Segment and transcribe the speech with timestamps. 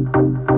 [0.00, 0.49] Hello,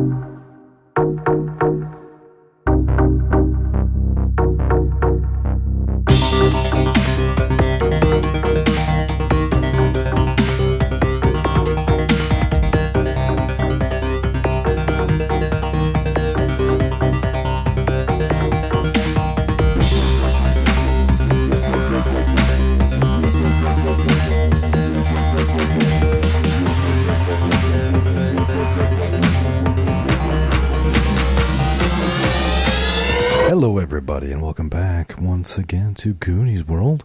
[36.02, 37.04] to Goonies World.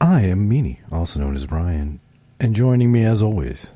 [0.00, 2.00] I am Meanie, also known as Brian,
[2.40, 3.74] and joining me as always,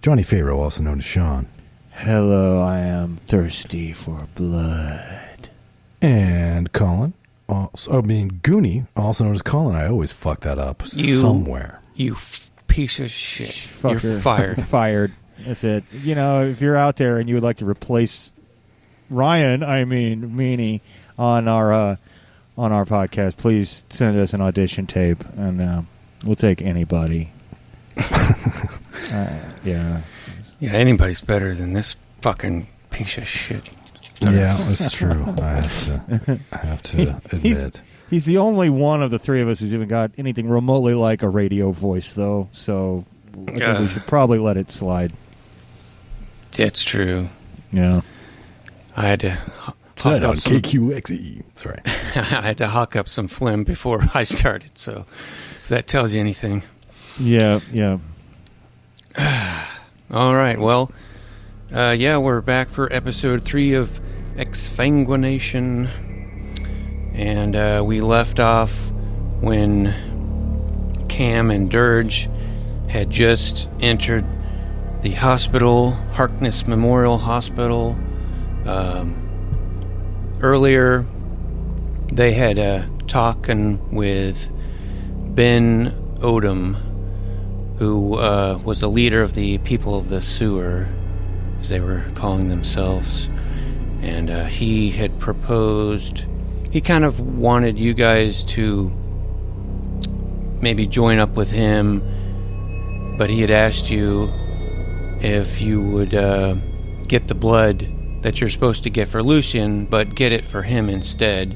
[0.00, 1.48] Johnny Farrow, also known as Sean,
[1.90, 5.48] Hello, I am thirsty for blood.
[6.00, 7.14] and Colin.
[7.48, 9.74] Also, I mean, Goonie, also known as Colin.
[9.74, 11.80] I always fuck that up You- somewhere.
[11.96, 13.48] You f- piece of shit.
[13.48, 14.02] Fucker.
[14.04, 14.62] You're fired.
[14.62, 15.12] fired.
[15.44, 15.82] That's it.
[15.92, 18.30] You know, if you're out there and you would like to replace
[19.10, 20.80] Ryan, I mean Meanie,
[21.18, 21.96] on our uh,
[22.56, 25.82] on our podcast, please send us an audition tape, and uh,
[26.24, 27.30] we'll take anybody.
[27.96, 30.00] uh, yeah.
[30.60, 33.70] yeah, anybody's better than this fucking piece of shit.
[34.20, 35.10] Yeah, that's true.
[35.42, 37.82] I have to, I have to He's- admit.
[38.10, 41.22] He's the only one of the three of us who's even got anything remotely like
[41.22, 42.48] a radio voice, though.
[42.52, 43.88] So I think we Uh.
[43.88, 45.12] should probably let it slide.
[46.52, 47.28] That's true.
[47.72, 48.02] Yeah.
[48.96, 49.38] I had to.
[49.96, 51.42] H- Tonight on some- KQXE.
[51.54, 51.78] Sorry.
[51.86, 54.76] I had to hawk up some phlegm before I started.
[54.78, 55.06] So,
[55.62, 56.62] if that tells you anything.
[57.18, 57.60] Yeah.
[57.72, 57.98] Yeah.
[60.10, 60.58] All right.
[60.58, 60.90] Well,
[61.72, 64.00] uh, yeah, we're back for episode three of
[64.36, 65.88] Exfanguination.
[67.14, 68.90] And uh, we left off
[69.40, 69.94] when
[71.08, 72.28] Cam and Dirge
[72.88, 74.24] had just entered
[75.02, 77.96] the hospital, Harkness Memorial Hospital.
[78.66, 79.23] Um,
[80.44, 81.06] earlier,
[82.12, 84.50] they had a talking with
[85.34, 86.76] Ben Odom,
[87.78, 90.86] who uh, was the leader of the people of the sewer,
[91.60, 93.26] as they were calling themselves.
[94.02, 96.26] And uh, he had proposed,
[96.70, 98.92] he kind of wanted you guys to
[100.60, 102.02] maybe join up with him,
[103.16, 104.30] but he had asked you
[105.22, 106.54] if you would uh,
[107.08, 107.88] get the blood
[108.24, 111.54] that you're supposed to get for Lucian, but get it for him instead.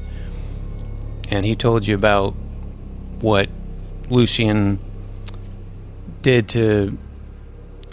[1.29, 2.33] And he told you about
[3.21, 3.49] what
[4.09, 4.79] Lucian
[6.21, 6.95] did to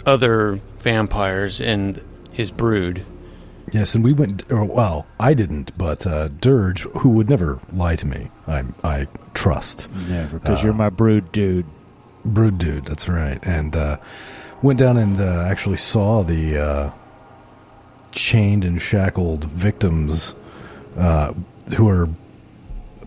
[0.05, 2.01] other vampires and
[2.31, 3.03] his brood.
[3.73, 4.49] Yes, and we went.
[4.51, 9.07] Or, well, I didn't, but uh, Dirge, who would never lie to me, I I
[9.33, 9.89] trust.
[10.07, 11.65] Never, because Uh, you're my brood dude.
[12.23, 13.39] Brood dude, that's right.
[13.43, 13.97] And uh,
[14.61, 16.91] went down and uh, actually saw the uh,
[18.11, 20.35] chained and shackled victims
[20.97, 21.33] uh,
[21.75, 22.09] who are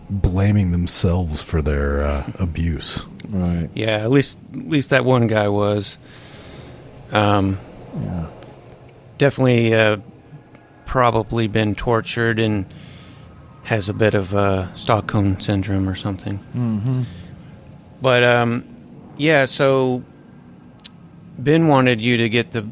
[0.09, 3.05] blaming themselves for their uh, abuse.
[3.29, 3.69] Right.
[3.73, 5.97] Yeah, at least at least that one guy was.
[7.11, 7.57] Um,
[7.95, 8.25] Yeah.
[9.17, 9.97] definitely uh,
[10.85, 12.65] probably been tortured and
[13.63, 16.39] has a bit of uh, Stockholm syndrome or something.
[16.55, 17.03] Mm-hmm.
[18.01, 18.65] But um,
[19.17, 20.03] yeah, so
[21.37, 22.65] Ben wanted you to get the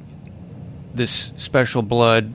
[0.94, 2.34] this special blood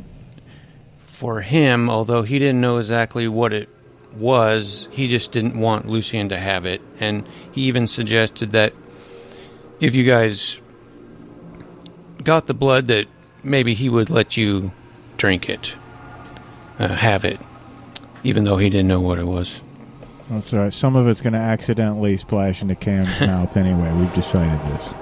[1.06, 3.68] for him, although he didn't know exactly what it
[4.16, 4.88] was.
[4.92, 8.72] He just didn't want Lucian to have it, and he even suggested that
[9.80, 10.60] if you guys
[12.22, 13.06] got the blood, that
[13.42, 14.72] maybe he would let you
[15.16, 15.74] drink it,
[16.78, 17.40] uh, have it,
[18.22, 19.60] even though he didn't know what it was.
[20.30, 20.72] That's all right.
[20.72, 23.92] Some of it's going to accidentally splash into Cam's mouth anyway.
[23.92, 24.94] We've decided this.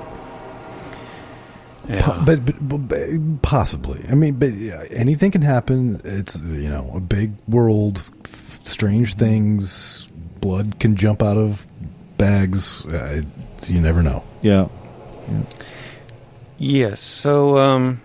[1.88, 2.02] Yeah.
[2.02, 4.04] Po- but, but, but possibly.
[4.08, 6.00] I mean, but yeah, anything can happen.
[6.04, 10.08] It's you know a big world, f- strange things.
[10.40, 11.66] Blood can jump out of
[12.18, 12.86] bags.
[12.86, 13.22] Uh,
[13.66, 14.24] you never know.
[14.42, 14.68] Yeah.
[16.58, 17.00] Yes.
[17.00, 18.00] So, um,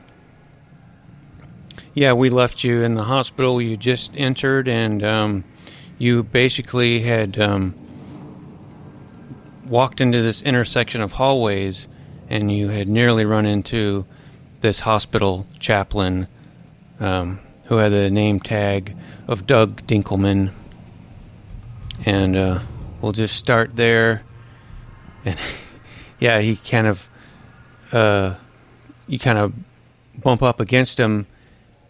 [1.94, 3.62] yeah, we left you in the hospital.
[3.62, 5.44] You just entered, and um,
[5.98, 7.74] you basically had um,
[9.68, 11.88] walked into this intersection of hallways,
[12.30, 14.06] and you had nearly run into
[14.62, 16.28] this hospital chaplain
[17.00, 18.96] um, who had the name tag
[19.28, 20.52] of Doug Dinkelman.
[22.06, 22.60] And uh,
[23.02, 24.24] we'll just start there.
[25.26, 25.38] And
[26.20, 27.10] yeah, he kind of.
[27.92, 28.36] Uh,
[29.08, 29.54] you kind of
[30.22, 31.26] bump up against him,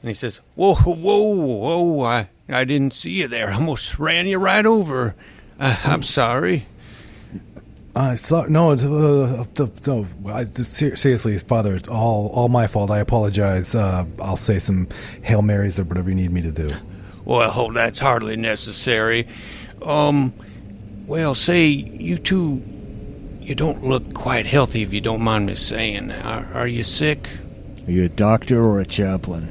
[0.02, 2.06] and he says, "Whoa, whoa, whoa!
[2.06, 3.50] I I didn't see you there.
[3.50, 5.16] I almost ran you right over.
[5.60, 6.68] Uh, I'm sorry."
[7.98, 8.76] I saw no, uh,
[9.56, 10.06] the, no.
[10.32, 12.92] I, seriously, Father, it's all all my fault.
[12.92, 13.74] I apologize.
[13.74, 14.88] Uh, I'll say some
[15.24, 16.70] hail marys or whatever you need me to do.
[17.26, 19.28] Well, that's hardly necessary.
[19.82, 20.34] Um,
[21.08, 22.62] well, say you two,
[23.42, 26.12] you don't look quite healthy, if you don't mind me saying.
[26.12, 27.30] Are, are you sick?
[27.88, 29.50] Are you a doctor or a chaplain?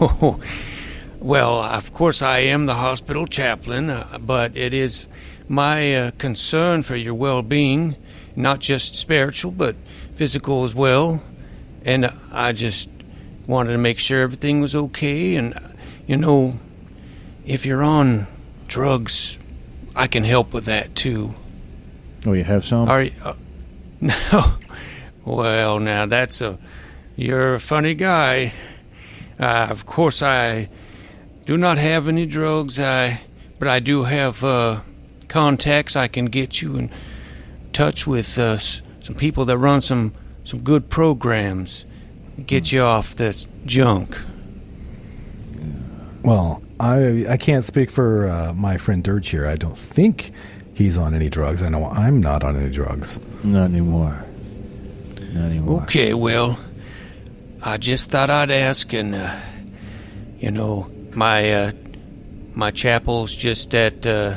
[0.00, 0.40] Oh,
[1.20, 5.06] well, of course I am the hospital chaplain, uh, but it is
[5.52, 7.94] my uh, concern for your well-being,
[8.34, 9.76] not just spiritual but
[10.14, 11.22] physical as well.
[11.84, 12.88] And I just
[13.46, 15.36] wanted to make sure everything was okay.
[15.36, 15.52] And
[16.06, 16.56] you know,
[17.44, 18.26] if you're on
[18.66, 19.36] drugs,
[19.94, 21.34] I can help with that too.
[22.24, 22.88] Oh, you have some?
[22.88, 23.12] Are you?
[23.22, 23.34] Uh,
[24.00, 24.54] no.
[25.26, 26.58] Well, now that's a.
[27.14, 28.54] You're a funny guy.
[29.38, 30.70] Uh, of course, I
[31.44, 32.80] do not have any drugs.
[32.80, 33.20] I,
[33.58, 34.80] but I do have uh,
[35.32, 35.96] contacts.
[35.96, 36.90] I can get you in
[37.72, 40.12] touch with uh, some people that run some
[40.44, 41.86] some good programs.
[42.46, 44.18] Get you off this junk.
[46.22, 49.46] Well, I I can't speak for uh, my friend Dirge here.
[49.46, 50.32] I don't think
[50.74, 51.62] he's on any drugs.
[51.62, 53.18] I know I'm not on any drugs.
[53.42, 54.24] Not anymore.
[55.32, 55.82] Not anymore.
[55.84, 56.58] Okay, well,
[57.62, 59.34] I just thought I'd ask, and uh,
[60.38, 61.72] you know, my uh,
[62.54, 64.36] my chapel's just at uh,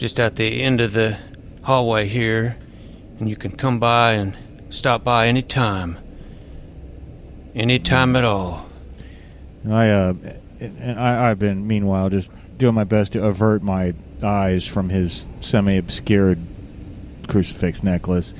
[0.00, 1.18] just at the end of the
[1.64, 2.56] hallway here,
[3.18, 4.34] and you can come by and
[4.70, 5.98] stop by any time,
[7.54, 8.64] any time at all.
[9.70, 10.14] I uh,
[10.58, 13.92] and I, I've been meanwhile just doing my best to avert my
[14.22, 16.38] eyes from his semi-obscured
[17.28, 18.32] crucifix necklace.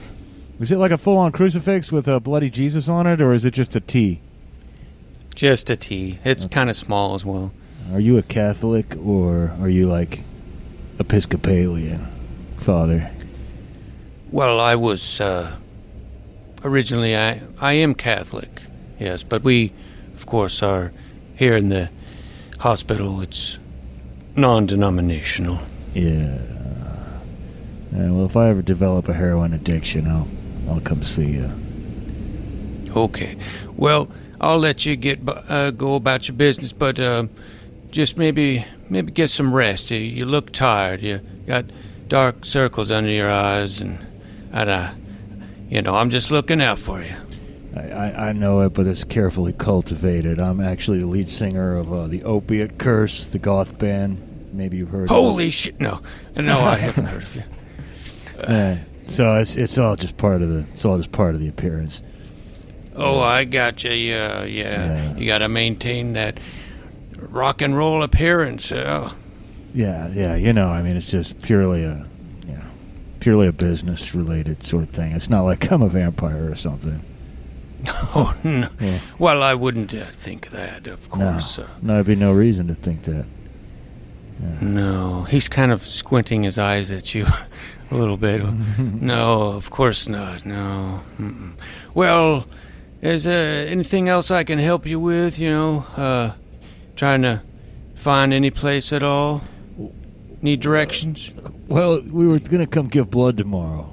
[0.61, 3.53] Is it like a full-on crucifix with a bloody Jesus on it, or is it
[3.53, 4.21] just a T?
[5.35, 6.19] Just a T.
[6.25, 6.55] It's Okay.
[6.55, 7.53] kind of small as well.
[7.93, 10.21] Are you a Catholic, or are you like
[11.00, 12.06] Episcopalian,
[12.58, 13.11] Father?
[14.31, 15.56] Well, I was uh,
[16.62, 18.62] originally I I am Catholic,
[18.99, 19.73] yes, but we,
[20.14, 20.93] of course, are
[21.37, 21.88] here in the
[22.58, 23.23] hospital.
[23.23, 23.58] It's
[24.37, 25.58] non-denominational.
[25.94, 26.38] Yeah.
[27.93, 30.29] Yeah, well, if I ever develop a heroin addiction, I'll
[30.69, 31.50] I'll come see you.
[32.94, 33.37] Okay.
[33.75, 34.08] Well,
[34.41, 37.25] I'll let you get uh, go about your business, but uh,
[37.91, 39.90] just maybe maybe get some rest.
[39.90, 41.02] You, you look tired.
[41.02, 41.66] You got
[42.08, 43.98] dark circles under your eyes, and
[44.52, 44.92] and uh,
[45.69, 47.14] you know I'm just looking out for you.
[47.75, 50.40] I, I, I know it, but it's carefully cultivated.
[50.40, 54.50] I'm actually the lead singer of uh, the Opiate Curse, the goth band.
[54.52, 55.08] Maybe you've heard.
[55.08, 55.81] Holy of shit!
[55.81, 56.00] No,
[56.37, 57.42] no, I haven't heard of you.
[58.40, 58.75] Uh,
[59.06, 62.00] so it's it's all just part of the it's all just part of the appearance.
[62.96, 63.90] Oh, I got you.
[63.90, 64.87] Yeah, yeah.
[65.12, 65.16] Yeah.
[65.16, 66.38] You got to maintain that
[67.28, 68.70] rock and roll appearance.
[68.72, 69.12] Uh,
[69.75, 70.34] Yeah, yeah.
[70.37, 72.06] You know, I mean, it's just purely a
[72.46, 72.62] you know,
[73.20, 75.12] purely a business related sort of thing.
[75.12, 77.00] It's not like I'm a vampire or something.
[78.14, 78.69] oh no.
[78.81, 79.00] Yeah.
[79.19, 81.58] Well, I wouldn't uh, think that, of course.
[81.58, 83.25] no, Uh, no, there'd be no reason to think that.
[84.61, 87.26] no, he's kind of squinting his eyes at you
[87.90, 88.43] a little bit.
[88.78, 90.44] no, of course not.
[90.46, 91.00] No.
[91.19, 91.52] Mm-mm.
[91.94, 92.46] Well,
[93.02, 95.38] is there anything else I can help you with?
[95.38, 96.32] You know, uh,
[97.00, 97.41] trying to
[97.94, 99.41] find any place at all?
[100.43, 101.31] Need directions?
[101.67, 103.91] Well, we were gonna come give blood tomorrow,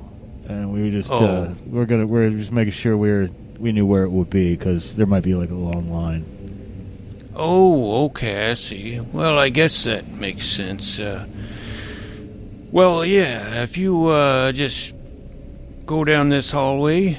[0.49, 1.55] and we were just uh, Oh.
[1.67, 4.97] we're gonna we're just making sure we are we knew where it would be because
[4.97, 6.25] there might be like a long line.
[7.33, 8.99] Oh, okay, I see.
[8.99, 10.99] Well, I guess that makes sense.
[10.99, 11.25] Uh,
[12.71, 14.93] well, yeah, if you uh, just
[15.85, 17.17] go down this hallway,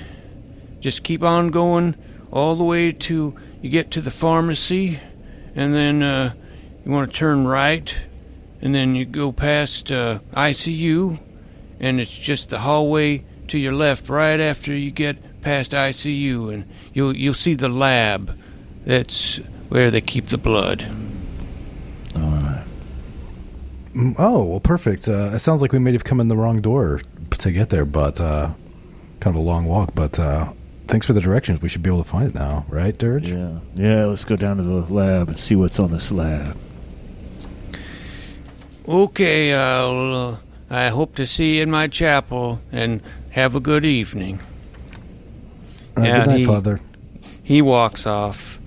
[0.81, 1.95] just keep on going
[2.31, 5.01] all the way to you get to the pharmacy,
[5.59, 6.33] and then uh,
[6.85, 7.93] you want to turn right,
[8.63, 11.19] and then you go past uh, ICU,
[11.81, 16.65] and it's just the hallway to your left right after you get past ICU, and
[16.95, 18.39] you'll you'll see the lab.
[18.87, 19.39] That's
[19.69, 20.87] where they keep the blood.
[22.15, 22.65] All right.
[23.95, 25.09] Mm, Oh well, perfect.
[25.09, 27.01] Uh, it sounds like we may have come in the wrong door
[27.31, 28.53] to get there, but uh,
[29.19, 29.93] kind of a long walk.
[29.93, 30.53] But uh,
[30.89, 31.63] thanks for the directions.
[31.63, 33.31] We should be able to find it now, right, Dirge?
[33.31, 34.05] Yeah, yeah.
[34.07, 36.57] Let's go down to the lab and see what's on the slab.
[38.89, 40.15] Okay, I'll.
[40.15, 40.37] Uh,
[40.71, 44.41] I hope to see you in my chapel, and have a good evening.
[45.97, 46.81] Uh, Yeah, good night, he- Father.
[47.43, 48.59] He walks off,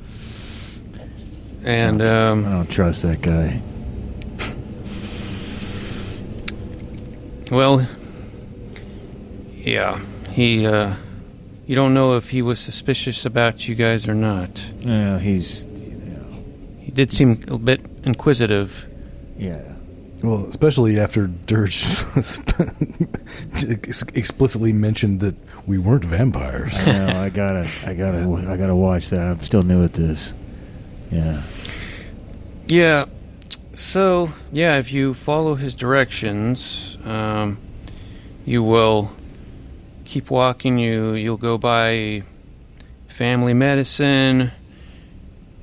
[1.64, 3.62] and I um, don't trust that guy.
[7.52, 7.88] well,
[9.56, 10.00] yeah,
[10.32, 10.66] he.
[10.66, 10.96] Uh,
[11.66, 14.64] you don't know if he was suspicious about you guys or not.
[14.80, 15.66] Yeah, he's.
[15.66, 16.44] You know,
[16.80, 18.86] He did seem a bit inquisitive.
[19.38, 19.62] yeah,
[20.24, 21.84] Well, especially after Dirge
[24.14, 25.36] explicitly mentioned that
[25.68, 26.88] we weren't vampires.
[26.88, 27.20] I know.
[27.22, 27.68] I gotta.
[27.86, 28.20] I gotta.
[28.50, 29.20] I gotta watch that.
[29.22, 30.34] I'm still new at this.
[31.12, 31.42] Yeah.
[32.68, 33.06] Yeah.
[33.74, 37.58] So, yeah, if you follow his directions, um,
[38.46, 39.12] you will
[40.12, 40.78] keep walking.
[40.78, 42.24] You you'll go by
[43.08, 44.52] family medicine,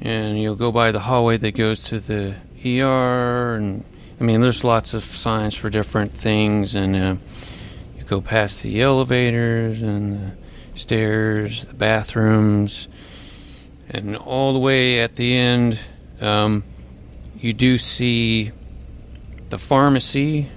[0.01, 3.57] and you'll go by the hallway that goes to the ER.
[3.57, 3.85] And
[4.19, 7.17] I mean, there's lots of signs for different things, and uh,
[7.99, 10.33] you go past the elevators and
[10.73, 12.89] the stairs, the bathrooms,
[13.91, 15.79] and all the way at the end.
[16.23, 16.65] Um,
[17.37, 18.51] you do see
[19.51, 20.49] the pharmacy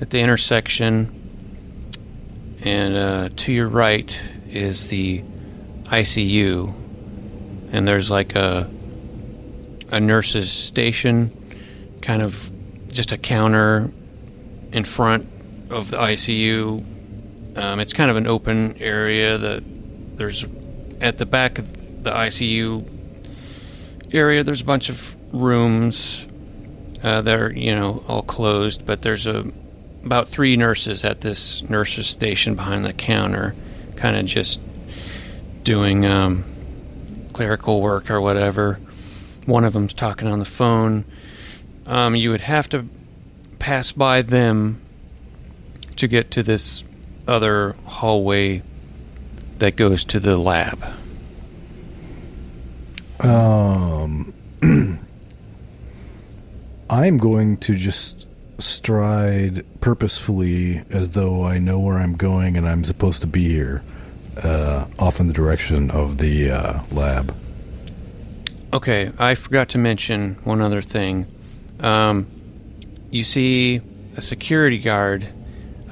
[0.00, 1.23] at the intersection,
[2.64, 4.18] and uh, to your right
[4.48, 5.22] is the
[5.84, 6.74] ICU,
[7.72, 8.68] and there's like a
[9.92, 11.30] a nurse's station,
[12.00, 12.50] kind of
[12.88, 13.92] just a counter
[14.72, 15.28] in front
[15.70, 16.84] of the ICU.
[17.56, 19.62] Um, it's kind of an open area that
[20.16, 20.46] there's
[21.00, 22.88] at the back of the ICU
[24.12, 24.42] area.
[24.42, 26.26] There's a bunch of rooms
[27.02, 29.44] uh, that are you know all closed, but there's a
[30.04, 33.54] about three nurses at this nurses station behind the counter,
[33.96, 34.60] kind of just
[35.62, 36.44] doing um,
[37.32, 38.78] clerical work or whatever.
[39.46, 41.04] One of them's talking on the phone.
[41.86, 42.86] Um, you would have to
[43.58, 44.80] pass by them
[45.96, 46.84] to get to this
[47.26, 48.62] other hallway
[49.58, 50.84] that goes to the lab.
[53.20, 54.34] Um,
[56.90, 58.26] I'm going to just
[58.64, 63.82] stride purposefully as though I know where I'm going and I'm supposed to be here,
[64.42, 67.34] uh, off in the direction of the uh, lab.
[68.72, 71.26] Okay, I forgot to mention one other thing.
[71.80, 72.26] Um,
[73.10, 73.80] you see
[74.16, 75.28] a security guard.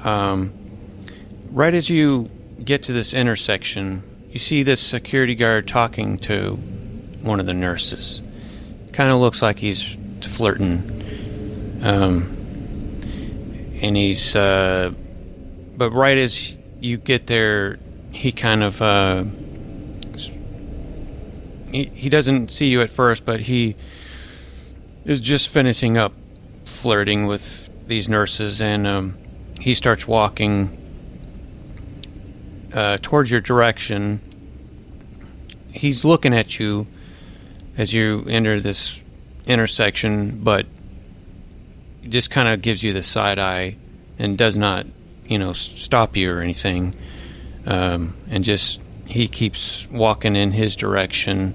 [0.03, 0.51] Um,
[1.51, 2.29] right as you
[2.63, 6.55] get to this intersection, you see this security guard talking to
[7.21, 8.21] one of the nurses.
[8.91, 11.79] Kind of looks like he's flirting.
[11.81, 12.42] Um,
[13.83, 14.91] and he's, uh,
[15.75, 17.77] but right as you get there,
[18.11, 19.25] he kind of, uh,
[21.69, 23.75] he, he doesn't see you at first, but he
[25.03, 26.13] is just finishing up
[26.63, 29.17] flirting with these nurses, and um,
[29.59, 30.77] he starts walking
[32.73, 34.21] uh, towards your direction.
[35.73, 36.87] He's looking at you
[37.77, 38.97] as you enter this
[39.45, 40.67] intersection, but
[42.09, 43.75] just kind of gives you the side eye
[44.19, 44.85] and does not,
[45.27, 46.95] you know, stop you or anything.
[47.65, 51.53] Um, and just he keeps walking in his direction,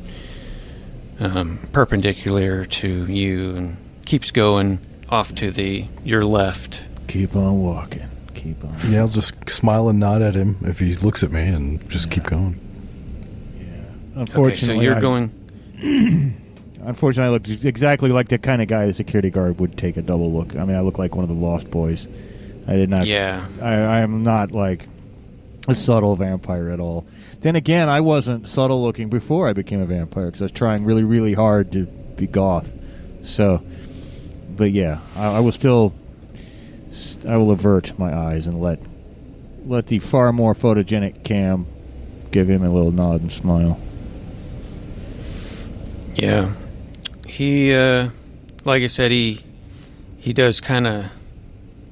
[1.21, 4.79] um, perpendicular to you, and keeps going
[5.11, 6.81] off to the your left.
[7.09, 8.09] Keep on walking.
[8.35, 8.77] Keep on.
[8.89, 12.11] Yeah, I'll just smile and nod at him if he looks at me and just
[12.11, 12.59] keep going.
[13.59, 14.21] Yeah.
[14.23, 16.35] Unfortunately, okay, so you're I- going.
[16.83, 20.03] Unfortunately, I looked exactly like the kind of guy the security guard would take a
[20.03, 20.57] double look.
[20.57, 22.09] I mean, I look like one of the Lost Boys.
[22.67, 23.07] I did not.
[23.07, 23.47] Yeah.
[23.61, 24.87] I, I am not like
[25.67, 27.07] a subtle vampire at all.
[27.41, 30.85] Then again, I wasn't subtle looking before I became a vampire because I was trying
[30.85, 32.73] really, really hard to be goth.
[33.23, 33.63] So,
[34.57, 35.95] but yeah, I, I will still.
[37.29, 38.81] I will avert my eyes and let
[39.67, 41.67] let the far more photogenic Cam
[42.31, 43.79] give him a little nod and smile.
[46.15, 46.53] Yeah.
[47.29, 48.09] He, uh,
[48.65, 49.41] like I said, he
[50.19, 51.07] he does kind of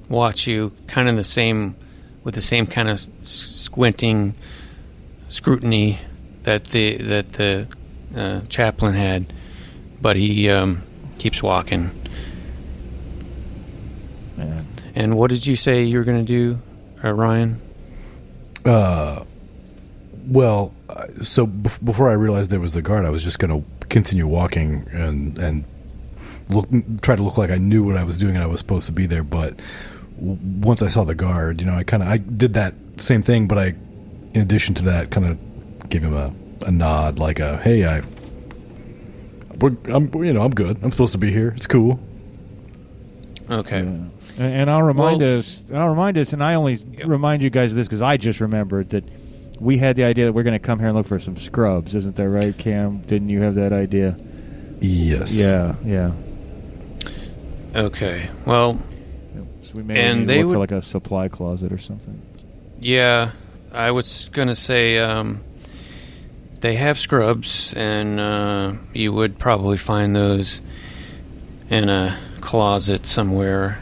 [0.09, 1.77] watch you, kind of the same,
[2.25, 4.35] with the same kind of squinting
[5.29, 5.99] scrutiny
[6.43, 7.69] that the that the
[8.17, 9.33] uh, chaplain had,
[10.01, 10.83] but he um,
[11.19, 11.91] keeps walking.
[14.39, 14.63] Yeah.
[14.95, 16.59] And what did you say you were going to do,
[17.05, 17.61] uh, Ryan?
[18.65, 19.25] Uh,
[20.27, 23.63] well, uh, so bef- before I realized there was a guard, I was just going
[23.63, 25.65] to continue walking and and
[26.49, 26.69] look
[27.03, 28.93] try to look like I knew what I was doing and I was supposed to
[28.93, 29.23] be there.
[29.25, 29.61] But
[30.19, 33.23] w- once I saw the guard, you know, I kind of I did that same
[33.23, 33.75] thing, but I,
[34.35, 36.33] in addition to that, kind of gave him a,
[36.67, 38.03] a nod, like a hey, I,
[39.61, 40.79] we're, I'm you know I'm good.
[40.83, 41.49] I'm supposed to be here.
[41.57, 41.99] It's cool.
[43.51, 43.79] Okay.
[43.79, 43.83] Yeah.
[43.85, 45.65] And, and I'll remind Well- us.
[45.69, 48.41] and I'll remind us, and I only remind you guys of this because I just
[48.41, 49.05] remembered that
[49.61, 51.95] we had the idea that we're going to come here and look for some scrubs.
[51.95, 52.99] Isn't that right, Cam?
[53.03, 54.17] Didn't you have that idea?
[54.81, 55.39] Yes.
[55.39, 56.13] Yeah, yeah.
[57.75, 58.29] Okay.
[58.45, 58.81] Well,
[59.63, 62.21] So we may And need to they look for like a supply closet or something.
[62.81, 63.33] Yeah,
[63.73, 65.41] I was going to say um,
[66.61, 70.61] they have scrubs, and uh, you would probably find those
[71.71, 73.79] in a closet somewhere,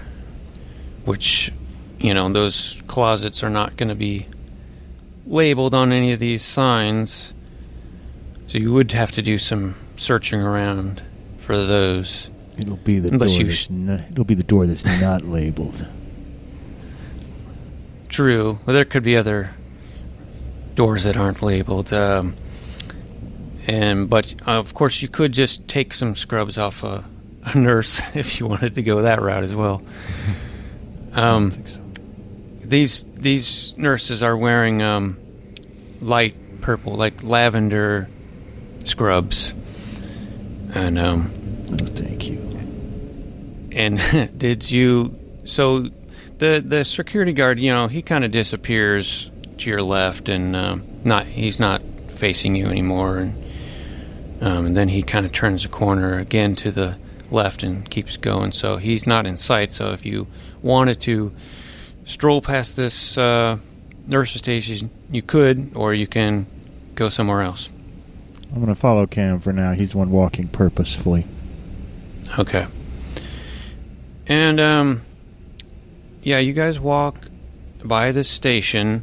[1.05, 1.53] which,
[1.99, 4.27] you know, those closets are not going to be
[5.27, 7.33] labeled on any of these signs.
[8.47, 11.03] So you would have to do some searching around
[11.39, 12.29] for those.
[12.59, 13.45] It'll be the Unless door.
[13.47, 15.87] that's sh- n- it'll be the door that's not labeled.
[18.09, 18.59] True.
[18.65, 19.51] Well, there could be other
[20.75, 21.93] doors that aren't labeled.
[21.93, 22.37] Um,
[23.67, 27.05] and but uh, of course, you could just take some scrubs off a,
[27.45, 29.83] a nurse if you wanted to go that route as well.
[31.13, 31.81] I don't Um, think so.
[32.75, 35.17] These these nurses are wearing um,
[36.01, 38.09] light purple, like lavender
[38.83, 39.55] scrubs,
[40.75, 41.31] and um,
[41.95, 42.41] thank you.
[43.71, 45.17] And did you?
[45.45, 45.91] So
[46.39, 50.83] the the security guard, you know, he kind of disappears to your left, and um,
[51.05, 53.19] not he's not facing you anymore.
[53.19, 53.45] And,
[54.41, 56.97] um, and then he kind of turns the corner again to the
[57.31, 58.51] left and keeps going.
[58.51, 59.73] So he's not in sight.
[59.73, 60.27] So if you
[60.61, 61.33] wanted to
[62.05, 63.59] stroll past this uh,
[64.07, 66.47] nurse's station, you could, or you can
[66.95, 67.69] go somewhere else.
[68.55, 69.73] I'm gonna follow Cam for now.
[69.73, 71.27] He's the one walking purposefully.
[72.39, 72.67] Okay.
[74.29, 75.03] And um
[76.23, 77.17] yeah, you guys walk
[77.85, 79.03] by the station.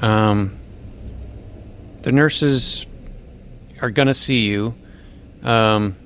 [0.00, 0.56] Um
[2.02, 2.86] the nurses
[3.82, 4.74] are going to see you.
[5.42, 5.96] Um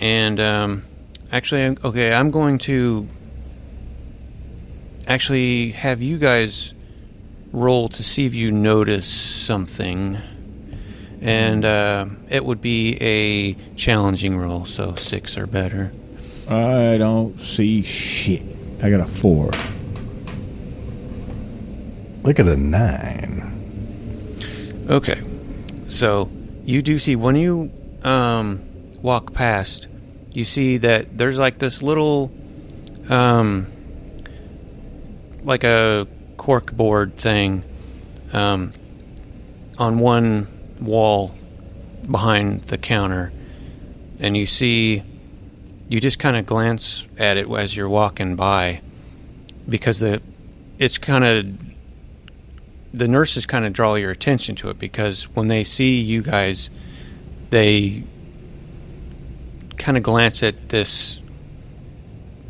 [0.00, 0.84] and um
[1.30, 3.06] actually okay, I'm going to
[5.06, 6.74] actually have you guys
[7.52, 10.18] roll to see if you notice something.
[11.20, 15.90] And uh, it would be a challenging roll, so six or better.
[16.48, 18.42] I don't see shit.
[18.82, 19.50] I got a four.
[22.22, 23.42] Look at a nine.
[24.88, 25.20] Okay,
[25.86, 26.30] so
[26.64, 27.72] you do see when you
[28.04, 28.60] um,
[29.02, 29.88] walk past,
[30.32, 32.30] you see that there's like this little,
[33.08, 33.66] um,
[35.46, 37.62] like a cork board thing,
[38.32, 38.72] um,
[39.78, 40.48] on one
[40.80, 41.32] wall
[42.10, 43.32] behind the counter,
[44.18, 45.02] and you see,
[45.88, 48.80] you just kind of glance at it as you're walking by,
[49.68, 50.20] because the,
[50.78, 51.46] it's kind of
[52.92, 56.70] the nurses kind of draw your attention to it because when they see you guys,
[57.50, 58.02] they
[59.76, 61.20] kind of glance at this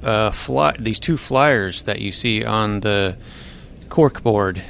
[0.03, 3.17] uh, fly, these two flyers that you see on the
[3.89, 4.63] cork board,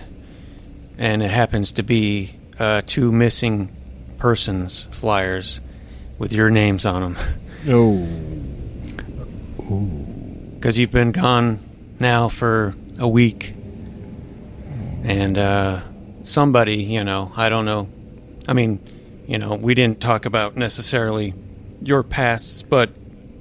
[0.98, 3.74] and it happens to be uh, two missing
[4.18, 5.60] persons flyers
[6.18, 7.16] with your names on them
[7.68, 8.06] Oh,
[10.54, 11.58] because you've been gone
[11.98, 13.54] now for a week,
[15.02, 15.80] and uh,
[16.22, 17.88] somebody, you know, I don't know.
[18.46, 18.80] I mean,
[19.26, 21.34] you know, we didn't talk about necessarily
[21.82, 22.90] your pasts, but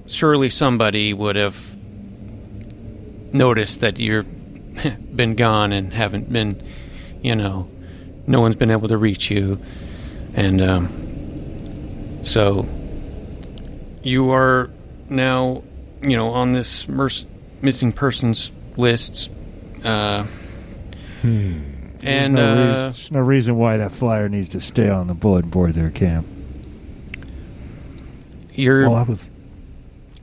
[0.08, 1.75] surely somebody would have
[3.36, 4.26] noticed that you've
[5.16, 6.62] been gone and haven't been,
[7.22, 7.70] you know,
[8.28, 9.60] no one's been able to reach you,
[10.34, 12.68] and um, so
[14.02, 14.70] you are
[15.10, 15.64] now,
[16.02, 16.88] you know, on this
[17.62, 19.30] missing persons lists.
[19.84, 20.26] Uh,
[21.22, 21.60] Hmm.
[22.00, 25.08] there's, and no uh, reason, there's no reason why that flyer needs to stay on
[25.08, 26.24] the bulletin board there, Cam.
[28.54, 29.30] you're Well, I was.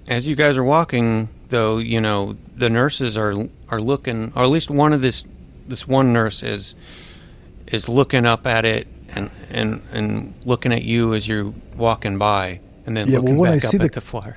[0.09, 3.35] as you guys are walking, though, you know, the nurses are
[3.69, 5.25] are looking, or at least one of this
[5.69, 6.75] this one nurse is
[7.69, 12.59] is looking up at it and and and looking at you as you're walking by,
[12.85, 14.37] and then Yeah, well, looking when I see up the- at the flyer.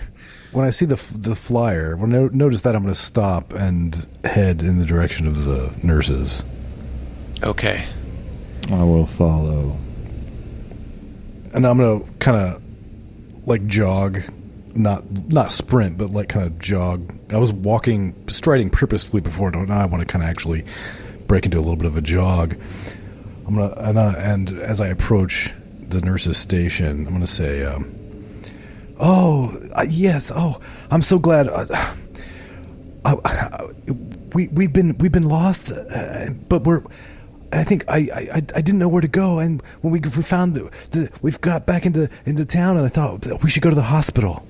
[0.52, 4.08] When I see the the flyer, when I notice that, I'm going to stop and
[4.24, 6.46] head in the direction of the nurses.
[7.44, 7.84] Okay.
[8.72, 9.76] I will follow.
[11.54, 12.62] and I'm gonna kind of
[13.48, 14.22] like jog,
[14.76, 17.14] not not sprint, but like kind of jog.
[17.32, 19.52] I was walking, striding purposefully before.
[19.52, 20.66] Now I want to kind of actually
[21.28, 22.56] break into a little bit of a jog.
[23.48, 27.96] I'm gonna and, and as I approach the nurse's station, I'm gonna say, um,
[29.00, 30.60] "Oh uh, yes, oh
[30.92, 31.66] I'm so glad." Uh,
[33.06, 33.68] uh, uh,
[34.34, 36.84] we we've been we've been lost, uh, but we're.
[37.54, 40.24] I think I, I, I I didn't know where to go, and when we we
[40.24, 43.70] found the, the we've got back into into town, and I thought we should go
[43.70, 44.46] to the hospital.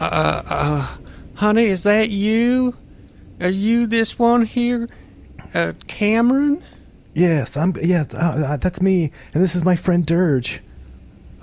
[0.00, 0.96] Uh, uh,
[1.34, 2.74] honey, is that you?
[3.40, 4.88] Are you this one here,
[5.54, 6.62] uh, Cameron?
[7.14, 7.74] Yes, I'm.
[7.80, 10.60] Yeah, uh, uh, that's me, and this is my friend Dirge.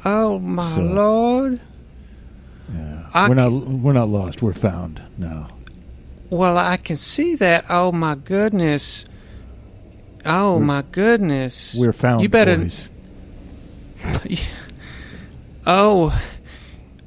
[0.05, 1.61] Oh my So- lord!
[2.73, 3.07] Yeah.
[3.13, 4.41] I we're c- not we're not lost.
[4.41, 5.47] We're found now.
[6.29, 7.65] Well, I can see that.
[7.69, 9.05] Oh my goodness!
[10.25, 11.75] Oh We're- my goodness!
[11.77, 12.21] We're found.
[12.21, 12.57] You better.
[12.57, 12.91] boys.
[15.65, 16.21] Oh,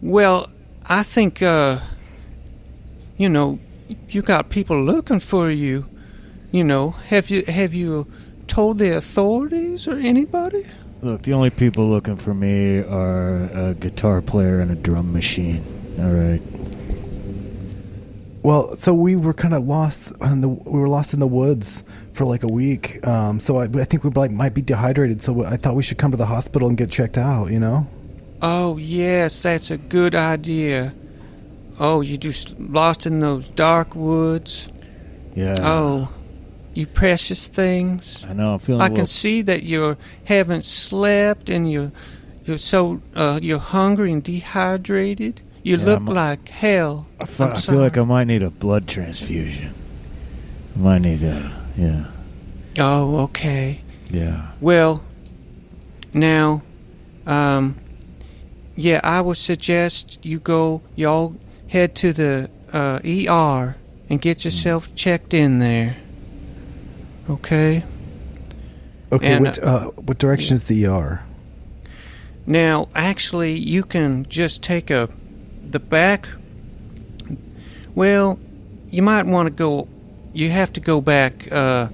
[0.01, 0.51] well,
[0.89, 1.81] I think, uh,
[3.17, 3.59] you know,
[4.09, 5.87] you got people looking for you.
[6.53, 8.07] You know, have you have you
[8.47, 10.65] told the authorities or anybody?
[11.03, 15.65] Look, the only people looking for me are a guitar player and a drum machine.
[15.99, 16.41] All right.
[18.45, 21.83] Well, so we were kind of lost in the we were lost in the woods
[22.13, 23.05] for like a week.
[23.05, 25.21] Um, so I, I think we like might be dehydrated.
[25.21, 27.51] So I thought we should come to the hospital and get checked out.
[27.51, 27.89] You know.
[28.43, 30.95] Oh yes, that's a good idea.
[31.79, 34.69] Oh, you just lost in those dark woods.
[35.35, 35.55] Yeah.
[35.61, 36.09] Oh,
[36.75, 38.25] you precious things.
[38.29, 38.55] I know.
[38.55, 38.81] I'm feeling.
[38.83, 41.93] I can see that you haven't slept and you're
[42.45, 45.41] you're so uh, you're hungry and dehydrated.
[45.63, 47.07] You Yeah, look I'm- like hell.
[47.21, 49.75] I I'm I feel like I might need a blood transfusion.
[50.77, 51.53] I might need a.
[51.77, 52.05] Yeah.
[52.79, 53.81] Oh, okay.
[54.11, 54.51] Yeah.
[54.61, 55.03] Well,
[56.15, 56.63] now,
[57.27, 57.77] um,
[58.77, 60.83] yeah, I would suggest you go.
[60.95, 61.35] Y'all
[61.69, 63.77] head to the uh, ER
[64.09, 65.97] and get yourself checked in there.
[67.29, 67.83] Okay.
[69.11, 69.33] Okay.
[69.35, 71.25] And, what uh, what direction is the ER?
[72.47, 75.09] Now, actually, you can just take a
[75.63, 76.29] the back.
[77.95, 78.39] Well,
[78.91, 79.89] you might want to go.
[80.33, 81.51] You have to go back.
[81.51, 81.89] Uh,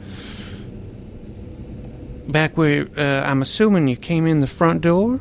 [2.26, 5.20] back where uh, I'm assuming you came in the front door.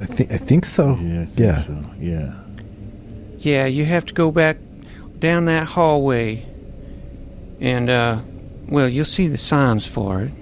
[0.00, 0.96] I think I think so.
[1.00, 1.22] Yeah.
[1.22, 1.60] I think Yeah.
[1.60, 1.84] So.
[1.98, 2.32] Yeah.
[3.38, 4.58] Yeah, you have to go back
[5.18, 6.44] down that hallway,
[7.60, 8.20] and uh,
[8.68, 10.32] well, you'll see the signs for it.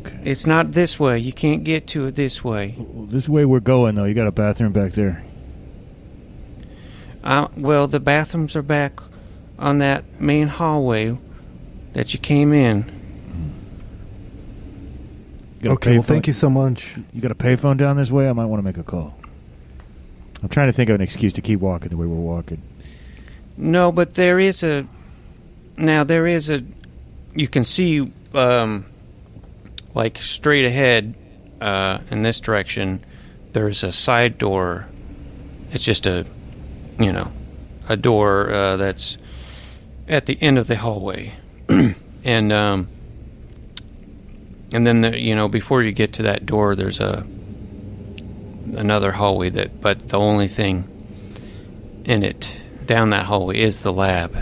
[0.00, 0.20] Okay.
[0.24, 1.18] It's not this way.
[1.18, 2.74] You can't get to it this way.
[3.08, 4.04] This way we're going though.
[4.04, 5.24] You got a bathroom back there.
[7.22, 9.00] Uh, well, the bathrooms are back
[9.58, 11.16] on that main hallway
[11.94, 12.93] that you came in.
[15.64, 15.92] You got a Okay.
[15.92, 16.96] Well, payphone- thank you so much.
[17.14, 18.28] You got a payphone down this way?
[18.28, 19.16] I might want to make a call.
[20.42, 22.60] I'm trying to think of an excuse to keep walking the way we're walking.
[23.56, 24.86] No, but there is a.
[25.78, 26.62] Now there is a.
[27.34, 28.84] You can see, um,
[29.94, 31.14] like straight ahead,
[31.62, 33.02] uh, in this direction.
[33.54, 34.86] There's a side door.
[35.70, 36.26] It's just a,
[37.00, 37.32] you know,
[37.88, 39.16] a door uh, that's
[40.08, 41.32] at the end of the hallway,
[42.24, 42.88] and um,
[44.74, 47.26] and then the, you know before you get to that door, there's a
[48.76, 50.88] another hallway that, but the only thing
[52.04, 52.56] in it
[52.86, 54.34] down that hallway is the lab.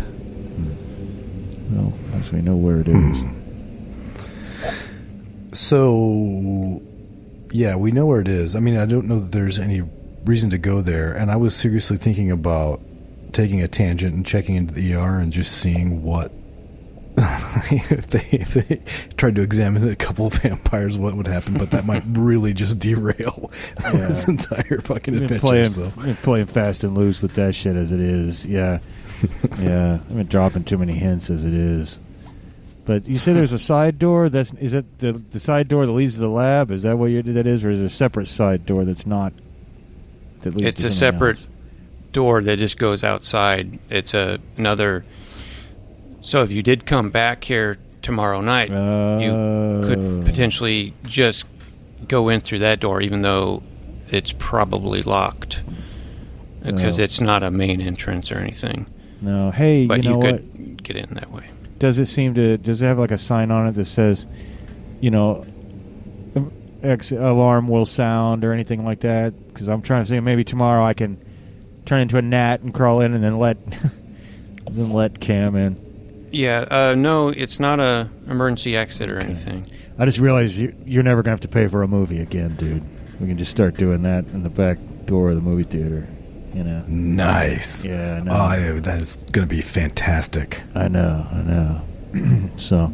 [1.71, 3.23] Well, as we know where it is.
[5.59, 6.83] So,
[7.51, 8.57] yeah, we know where it is.
[8.57, 9.83] I mean, I don't know that there's any
[10.25, 11.13] reason to go there.
[11.13, 12.81] And I was seriously thinking about
[13.33, 16.33] taking a tangent and checking into the ER and just seeing what.
[17.71, 18.81] if they if they
[19.17, 21.59] tried to examine a couple of vampires, what would happen?
[21.59, 23.51] But that might really just derail
[23.93, 25.47] this entire fucking been adventure.
[25.47, 25.93] playing, so.
[26.23, 28.47] playing fast and loose with that shit as it is.
[28.47, 28.79] Yeah,
[29.59, 29.95] yeah.
[29.95, 31.99] I've been dropping too many hints as it is.
[32.85, 34.29] But you say there's a side door.
[34.29, 36.71] That's is that the the side door that leads to the lab?
[36.71, 39.33] Is that what you that is, or is there a separate side door that's not?
[40.41, 41.49] That leads It's to a separate else?
[42.13, 43.79] door that just goes outside.
[43.91, 45.05] It's a another.
[46.23, 50.23] So if you did come back here tomorrow night, you could Oh.
[50.25, 51.45] potentially just
[52.09, 53.63] go in through that door, even though
[54.11, 55.63] it's probably locked
[56.65, 57.03] because Oh.
[57.03, 58.87] it's not a main entrance or anything.
[59.21, 60.43] No, hey, But you you, know what?
[60.55, 61.45] could get in that way.
[61.79, 64.27] does it seem to does it have like a sign on it that says
[65.01, 65.45] you know
[66.37, 70.45] um, X alarm will sound or anything like that because i'm trying to think maybe
[70.45, 71.19] tomorrow i can
[71.85, 73.57] turn into a gnat and crawl in and then let
[74.71, 75.77] then let cam in
[76.33, 79.71] Yeah, uh, no, it's not a emergency exit or anything.
[79.99, 82.83] i just realized you, you're never gonna have to pay for a movie again dude
[83.21, 86.09] we can just start doing that in the back door of the movie theater
[86.55, 87.85] you know Nice.
[87.85, 88.33] yeah I know.
[88.33, 90.63] Oh, that is going to be fantastic.
[90.75, 92.51] I know, I know.
[92.57, 92.93] so,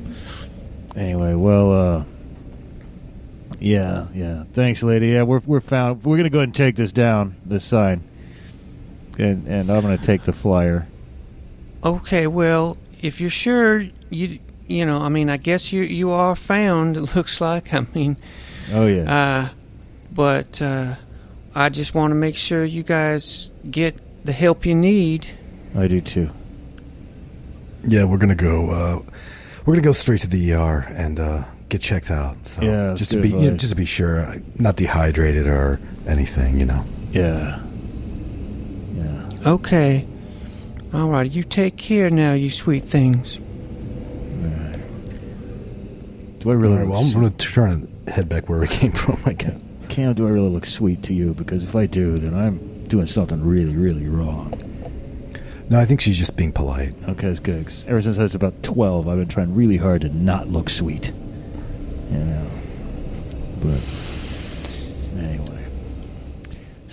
[0.96, 2.04] anyway, well, uh,
[3.60, 4.44] yeah, yeah.
[4.52, 5.08] Thanks, lady.
[5.08, 6.04] Yeah, we're we're found.
[6.04, 8.02] We're gonna go ahead and take this down, this sign,
[9.18, 10.86] and and I'm gonna take the flyer.
[11.82, 16.36] Okay, well, if you're sure, you you know, I mean, I guess you you are
[16.36, 16.96] found.
[16.98, 17.72] It looks like.
[17.74, 18.16] I mean,
[18.72, 19.48] Oh yeah, uh,
[20.12, 20.94] but uh,
[21.54, 25.26] I just want to make sure you guys get the help you need.
[25.76, 26.30] I do too.
[27.82, 28.70] Yeah, we're gonna go.
[28.70, 29.12] Uh,
[29.64, 32.46] we're gonna go straight to the ER and uh, get checked out.
[32.46, 35.80] So Yeah, just to be, you know, just to be sure, uh, not dehydrated or
[36.06, 36.58] anything.
[36.58, 36.84] You know.
[37.12, 37.60] Yeah,
[38.94, 39.28] yeah.
[39.46, 40.06] Okay.
[40.92, 43.38] All right, you take care now, you sweet things.
[46.40, 46.72] Do I really?
[46.74, 49.18] All right, well, I'm gonna try to head back where we came from.
[49.26, 49.60] I guess.
[49.88, 51.34] Cam, do I really look sweet to you?
[51.34, 54.52] Because if I do, then I'm doing something really, really wrong.
[55.68, 56.94] No, I think she's just being polite.
[57.08, 57.66] Okay, it's good.
[57.66, 60.70] 'cause ever since I was about 12, I've been trying really hard to not look
[60.70, 61.12] sweet.
[62.10, 62.46] You know.
[63.60, 63.80] But, anyway.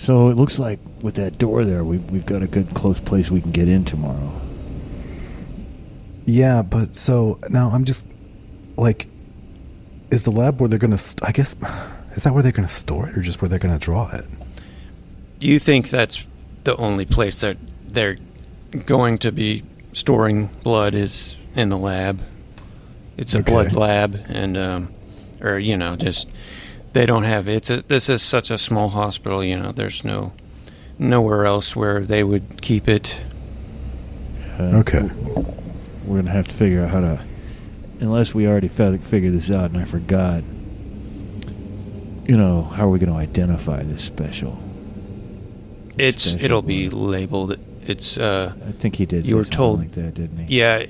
[0.05, 3.31] So it looks like with that door there, we, we've got a good close place
[3.31, 4.39] we can get in tomorrow.
[6.27, 8.05] Yeah, but so now I'm just
[8.77, 9.07] like,
[10.11, 10.99] is the lab where they're gonna?
[10.99, 11.55] St- I guess
[12.13, 14.25] is that where they're gonna store it, or just where they're gonna draw it?
[15.39, 16.23] You think that's
[16.65, 18.19] the only place that they're
[18.85, 19.63] going to be
[19.93, 22.21] storing blood is in the lab?
[23.17, 23.51] It's a Okay.
[23.51, 24.93] blood lab, and um,
[25.41, 26.29] or you know, just
[26.95, 29.43] they don't have it's a this is such a small hospital.
[29.43, 30.31] You know, there's no
[30.97, 33.15] nowhere else where they would keep it.
[34.57, 35.01] Uh, Okay.
[36.05, 37.19] We're going to have to figure out how to.
[37.99, 40.43] Unless we already figured this out and I forgot.
[42.27, 44.57] You know, how are we going to identify this special?
[45.97, 47.57] It's Special it'll be labeled.
[47.85, 50.57] It's uh I think he did You say were told- like that, didn't he?
[50.59, 50.85] yeah,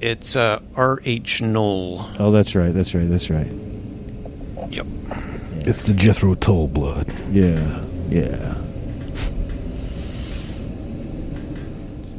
[0.00, 2.08] it's uh R H null.
[2.18, 2.72] Oh, that's right.
[2.72, 3.08] That's right.
[3.08, 3.50] That's right.
[4.70, 4.86] Yep.
[5.66, 7.06] It's the Jethro Tull blood.
[7.30, 7.84] Yeah.
[8.08, 8.56] Yeah.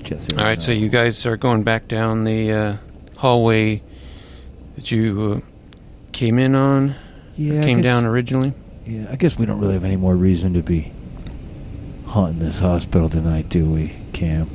[0.03, 2.77] Jesse, All right, so you guys are going back down the uh,
[3.17, 3.81] hallway
[4.75, 5.47] that you uh,
[6.11, 6.95] came in on,
[7.37, 8.53] yeah, came guess- down originally.
[8.85, 10.91] Yeah, I guess we don't really have any more reason to be
[12.07, 14.49] haunting this hospital tonight, do we, Cam?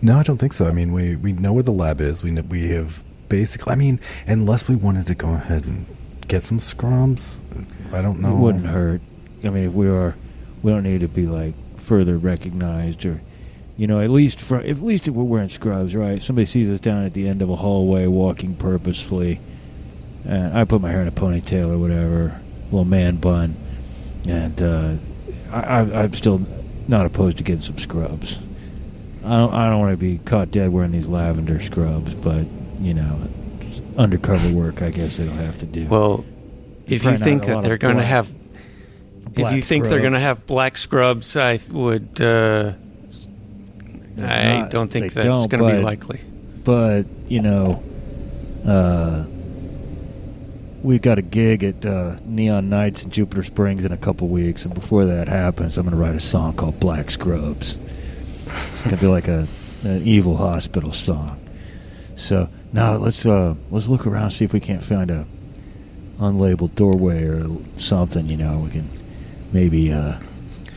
[0.00, 0.68] No, I don't think so.
[0.68, 2.22] I mean, we we know where the lab is.
[2.22, 3.72] We kn- we have basically.
[3.72, 5.84] I mean, unless we wanted to go ahead and
[6.32, 7.36] get some scrums,
[7.92, 8.34] I don't know.
[8.34, 9.02] It wouldn't hurt.
[9.44, 10.16] I mean, if we are,
[10.62, 13.20] we don't need to be like further recognized or,
[13.76, 16.22] you know, at least for at least if we're wearing scrubs, right?
[16.22, 19.40] Somebody sees us down at the end of a hallway walking purposefully,
[20.24, 22.40] and I put my hair in a ponytail or whatever,
[22.70, 23.54] little man bun,
[24.26, 24.94] and uh,
[25.50, 26.46] I, I, I'm still
[26.88, 28.38] not opposed to getting some scrubs.
[29.22, 32.46] I don't, I don't want to be caught dead wearing these lavender scrubs, but
[32.80, 33.28] you know,
[33.96, 35.86] undercover work, I guess it'll have to do.
[35.86, 36.24] Well,
[36.86, 38.28] if you Probably think that they're going to have,
[39.26, 40.38] if black you think they're going to scrubs.
[40.40, 42.20] have black scrubs, I would.
[42.20, 42.72] Uh,
[44.18, 46.20] I not- don't think that's going to be likely.
[46.64, 47.82] but you know,
[48.66, 49.24] uh,
[50.82, 54.64] we've got a gig at uh, Neon Nights in Jupiter Springs in a couple weeks,
[54.64, 57.78] and before that happens, I'm going to write a song called Black Scrubs.
[58.46, 59.46] It's going to be like a
[59.84, 61.38] an evil hospital song.
[62.16, 65.26] So now let's uh, let's look around see if we can't find a
[66.18, 68.26] unlabeled doorway or something.
[68.28, 68.88] You know, we can
[69.52, 70.18] maybe uh,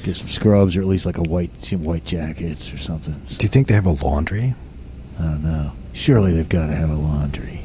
[0.04, 3.14] get some scrubs or at least like a white some white jackets or something.
[3.14, 4.56] Do you think they have a laundry?
[5.20, 5.72] I don't know.
[5.94, 7.62] Surely they've got to have a laundry.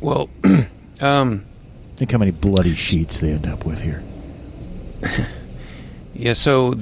[0.00, 0.30] Well,
[1.00, 1.44] um,
[1.96, 4.02] Think how many bloody sheets they end up with here.
[6.14, 6.32] yeah.
[6.32, 6.74] So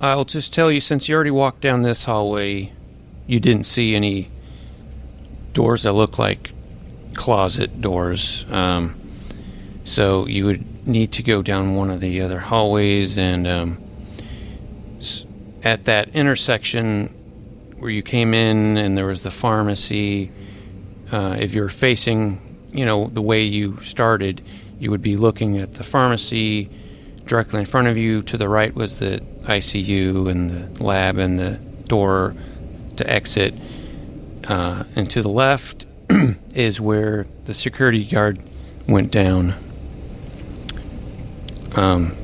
[0.00, 2.72] I'll just tell you, since you already walked down this hallway,
[3.26, 4.28] you didn't see any
[5.52, 6.50] doors that look like
[7.14, 8.44] closet doors.
[8.50, 8.94] Um,
[9.84, 13.78] so you would need to go down one of the other hallways, and um,
[15.62, 17.14] at that intersection
[17.78, 20.30] where you came in, and there was the pharmacy.
[21.10, 22.40] Uh, if you're facing,
[22.72, 24.42] you know, the way you started,
[24.78, 26.70] you would be looking at the pharmacy
[27.24, 28.22] directly in front of you.
[28.22, 32.34] To the right was the ICU and the lab and the door
[32.96, 33.54] to exit.
[34.48, 35.86] Uh, and to the left
[36.54, 38.42] is where the security guard
[38.88, 39.54] went down.
[41.76, 42.16] Um,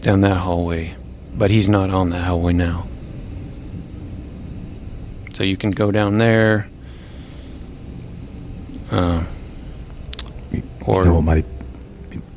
[0.00, 0.94] down that hallway,
[1.34, 2.86] but he's not on that hallway now.
[5.32, 6.68] So you can go down there.
[8.90, 9.24] Uh,
[10.84, 11.46] or you know what might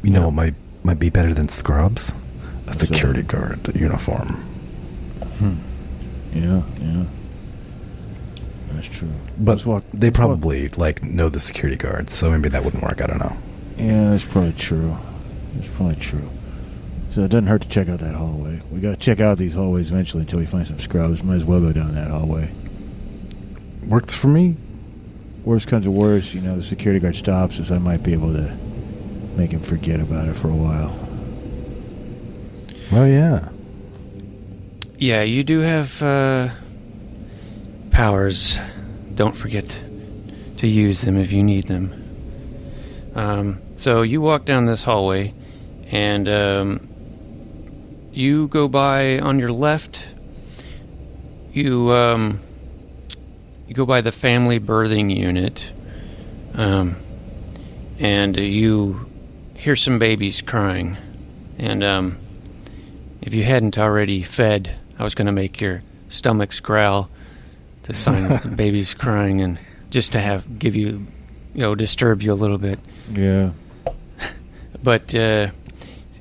[0.04, 0.26] you know Yeah.
[0.26, 2.12] what might might be better than scrubs?
[2.12, 2.14] A
[2.68, 2.88] What's that?
[2.88, 4.28] security guard, the uniform.
[5.40, 5.56] Hmm.
[6.34, 7.04] Yeah, yeah.
[8.76, 9.08] That's true.
[9.40, 12.84] But walk- they let's walk- probably like know the security guards, so maybe that wouldn't
[12.84, 13.02] work.
[13.02, 13.38] I don't know.
[13.78, 14.96] Yeah, that's probably true.
[15.56, 16.30] That's probably true.
[17.12, 18.62] So it doesn't hurt to check out that hallway.
[18.72, 21.24] We got to check out these hallways eventually until we find some scrubs.
[21.24, 22.50] Might as well go down that hallway.
[23.88, 24.58] Works for me.
[25.46, 27.72] Worst comes to worst, you know, the security guard stops us.
[27.72, 28.52] I might be able to
[29.38, 30.94] make him forget about it for a while.
[32.92, 33.50] Oh yeah.
[34.98, 36.50] Yeah, you do have uh,
[37.96, 38.60] powers.
[39.14, 39.82] Don't forget
[40.58, 41.94] to use them if you need them.
[43.16, 45.34] Um, so you walk down this hallway,
[45.94, 46.90] and um,
[48.12, 50.04] you go by on your left.
[51.54, 52.42] You um,
[53.66, 55.72] you go by the family birthing unit,
[56.54, 56.98] um,
[57.98, 59.10] and you
[59.56, 60.98] hear some babies crying,
[61.58, 62.18] and um,
[63.22, 67.10] if you hadn't already fed, I was going to make your stomachs growl
[67.86, 71.08] to sign of the baby's crying and just to have give you,
[71.54, 72.80] you know, disturb you a little bit.
[73.12, 73.52] Yeah.
[74.84, 75.48] But uh,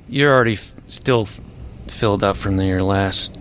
[0.09, 1.39] you're already f- still f-
[1.87, 3.37] filled up from your last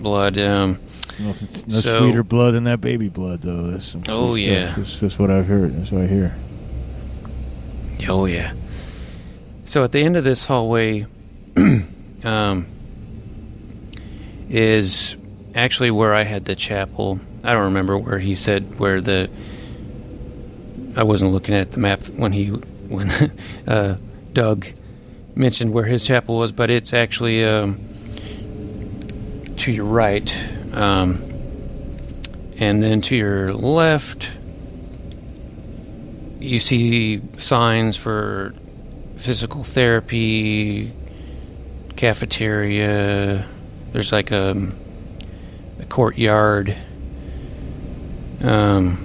[0.00, 0.38] blood.
[0.38, 0.78] Um,
[1.18, 3.68] Nothing, no So- sweeter blood than that baby blood, though.
[3.70, 4.74] That's some Oh, yeah.
[4.76, 5.76] That's, that's what I've heard.
[5.78, 6.34] That's what I hear.
[8.08, 8.52] Oh yeah.
[9.64, 11.06] So at the end of this hallway,
[12.24, 12.66] um,
[14.50, 15.16] is
[15.54, 17.20] actually where I had the chapel.
[17.42, 19.30] I don't remember where he said where the.
[20.96, 23.10] I wasn't looking at the map when he when
[23.66, 23.96] uh,
[24.32, 24.66] Doug
[25.34, 27.80] mentioned where his chapel was, but it's actually um,
[29.56, 30.32] to your right,
[30.72, 31.22] um,
[32.58, 34.30] and then to your left
[36.44, 38.54] you see signs for
[39.16, 40.92] physical therapy,
[41.96, 43.46] cafeteria.
[43.92, 44.70] There's like a,
[45.84, 46.74] a courtyard.
[48.40, 49.04] Um,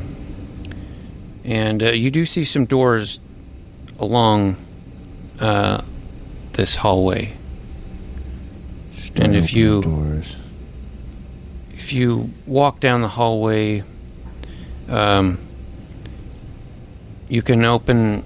[1.44, 3.20] and uh, you do see some doors
[4.00, 4.56] along
[5.40, 5.82] uh,
[6.54, 7.36] this hallway.
[9.16, 10.38] And if you- doors.
[11.74, 13.84] if you walk down the hallway,
[14.88, 15.38] um,
[17.28, 18.24] you can open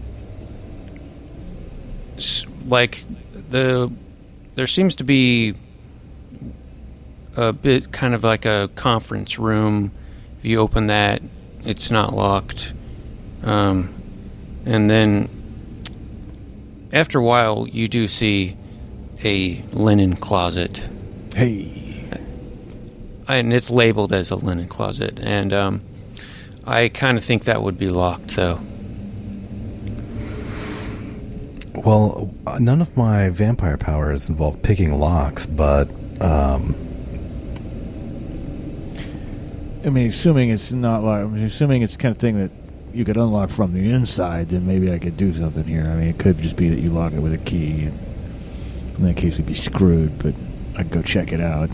[2.67, 3.03] like
[3.49, 3.91] the
[4.55, 5.55] there seems to be
[7.35, 9.91] a bit kind of like a conference room.
[10.39, 11.21] If you open that,
[11.63, 12.73] it's not locked.
[13.43, 13.93] Um,
[14.65, 15.29] and then
[16.93, 18.55] after a while, you do see
[19.23, 20.81] a linen closet
[21.33, 22.03] Hey.
[23.27, 25.81] and it's labeled as a linen closet and um,
[26.65, 28.59] i kind of think that would be locked though
[31.73, 35.89] Well, none of my vampire powers involve picking locks, but
[36.21, 36.75] um,
[39.85, 42.51] I mean, assuming it's not like, I'm assuming it's the kind of thing that
[42.93, 45.83] you could unlock from the inside, then maybe I could do something here.
[45.83, 47.99] I mean, it could just be that you lock it with a key, and
[48.97, 50.17] in that case, we'd be screwed.
[50.19, 50.35] But
[50.77, 51.69] I'd go check it out.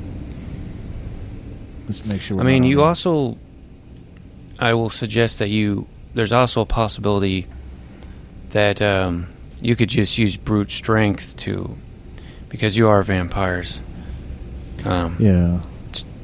[1.88, 2.40] Let's make sure.
[2.40, 3.36] i mean you also
[4.60, 7.48] i will suggest that you there's also a possibility
[8.50, 9.28] that um,
[9.60, 11.76] you could just use brute strength to
[12.48, 13.80] because you are vampires
[14.86, 15.62] um, Yeah.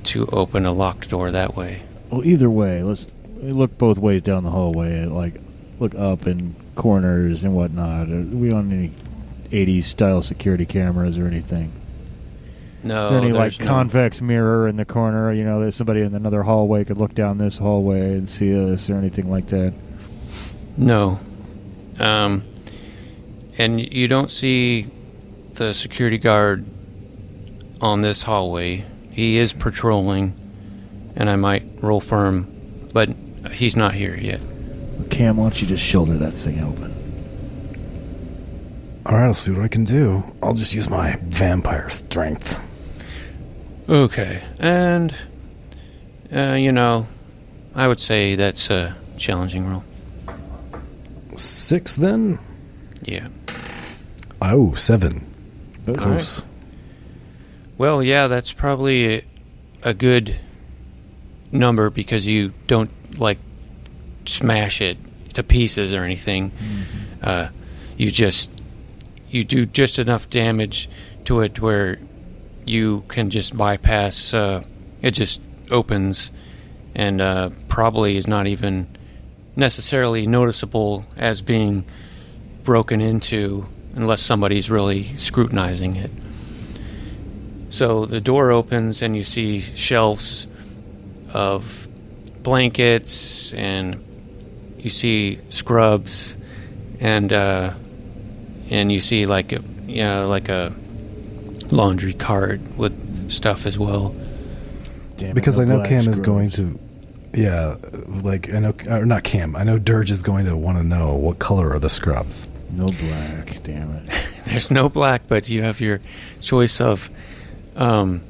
[0.05, 4.43] To open a locked door that way Well, either way, let's look both ways down
[4.43, 5.05] the hallway.
[5.05, 5.39] Like,
[5.79, 8.09] look up in corners and whatnot.
[8.09, 8.91] Are we on any
[9.51, 11.71] '80s style security cameras or anything?
[12.83, 15.31] no Is there any like no- convex mirror in the corner?
[15.33, 18.89] You know, that somebody in another hallway could look down this hallway and see us
[18.89, 19.73] or anything like that.
[20.77, 21.19] No.
[21.99, 22.43] Um,
[23.57, 24.87] and you don't see
[25.53, 26.65] the security guard
[27.81, 28.85] on this hallway.
[29.15, 30.33] He is patrolling,
[31.15, 33.09] and I might roll for him, but
[33.49, 34.41] he's not here yet.
[35.09, 36.91] Cam, why don't you just shoulder that thing open?
[39.05, 40.21] all right, I'll see what I can do.
[40.43, 42.59] I'll just use my vampire strength.
[43.87, 44.41] Okay.
[44.59, 45.15] And,
[46.35, 47.05] uh, you know,
[47.75, 49.83] I would say that's a challenging roll.
[51.37, 52.39] Six, then.
[53.03, 53.27] Yeah.
[54.41, 55.25] Oh, seven.
[55.87, 56.01] Okay.
[56.01, 56.41] Close.
[57.77, 59.23] Well, yeah, that's probably a,
[59.83, 60.35] a good
[61.51, 63.39] number because you don't like
[64.25, 64.97] smash it
[65.33, 66.51] to pieces or anything.
[67.21, 67.49] Uh,
[67.97, 68.49] you just
[69.29, 70.89] you do just enough damage
[71.25, 71.99] to it where
[72.65, 74.33] you can just bypass.
[74.33, 74.63] Uh,
[75.01, 76.31] it just opens
[76.93, 78.87] and uh, probably is not even
[79.55, 81.83] necessarily noticeable as being
[82.63, 86.11] broken into unless somebody's really scrutinizing it.
[87.75, 90.47] So the door opens and you see shelves
[91.33, 91.89] of
[92.41, 94.01] blankets and
[94.77, 96.37] you see scrubs
[97.01, 97.73] and uh,
[98.69, 100.71] and you see like a you know like a
[101.69, 104.15] laundry cart with stuff as well.
[105.17, 106.79] Damn it, Because no I know black Cam is going to.
[107.33, 107.75] Yeah,
[108.23, 108.73] like, I know.
[108.89, 109.53] Or not Cam.
[109.53, 112.47] I know Dirge is going to want to know what color are the scrubs.
[112.71, 113.61] No black.
[113.63, 114.09] Damn it.
[114.45, 115.99] There's no black, but you have your
[116.41, 117.09] choice of
[117.75, 118.21] um,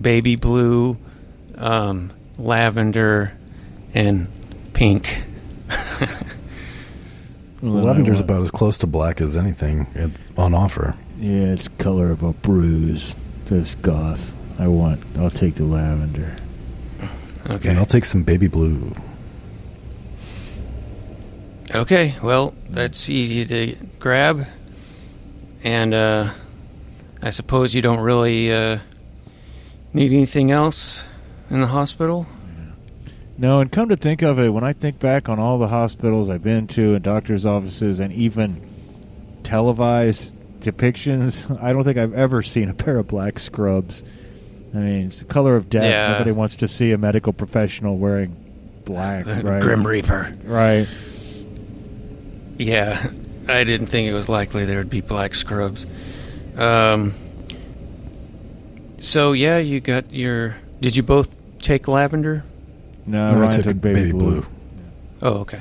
[0.00, 0.96] baby blue,
[1.56, 3.32] um, lavender,
[3.94, 4.28] and
[4.72, 5.22] pink.
[7.62, 9.86] Well, then I Lavender's about as close to black as anything
[10.36, 10.94] on offer.
[11.18, 13.16] Yeah, it's color of a bruise.
[13.46, 14.34] This goth.
[14.58, 15.02] I want.
[15.18, 16.36] I'll take the lavender.
[17.48, 17.68] Okay.
[17.70, 18.94] And I'll take some baby blue.
[21.74, 24.46] Okay, well, that's easy to grab.
[25.64, 26.30] And uh,
[27.22, 28.78] I suppose you don't really uh,
[29.92, 31.04] need anything else
[31.50, 32.26] in the hospital.
[33.38, 36.30] No, and come to think of it, when I think back on all the hospitals
[36.30, 38.66] I've been to and doctors' offices and even
[39.42, 44.02] televised depictions, I don't think I've ever seen a pair of black scrubs.
[44.74, 45.84] I mean, it's the color of death.
[45.84, 46.12] Yeah.
[46.12, 48.36] Nobody wants to see a medical professional wearing
[48.84, 49.62] black, right?
[49.62, 50.34] Grim Reaper.
[50.44, 50.86] Right.
[52.58, 53.10] Yeah,
[53.48, 55.86] I didn't think it was likely there would be black scrubs.
[56.56, 57.14] Um.
[58.98, 60.56] So yeah, you got your.
[60.80, 62.44] Did you both take lavender?
[63.06, 64.44] No, No, I took took baby, blue.
[65.22, 65.60] Oh, okay.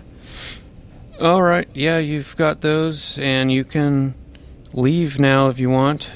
[1.20, 1.68] All right.
[1.74, 4.16] Yeah, you've got those, and you can
[4.74, 6.10] leave now if you want.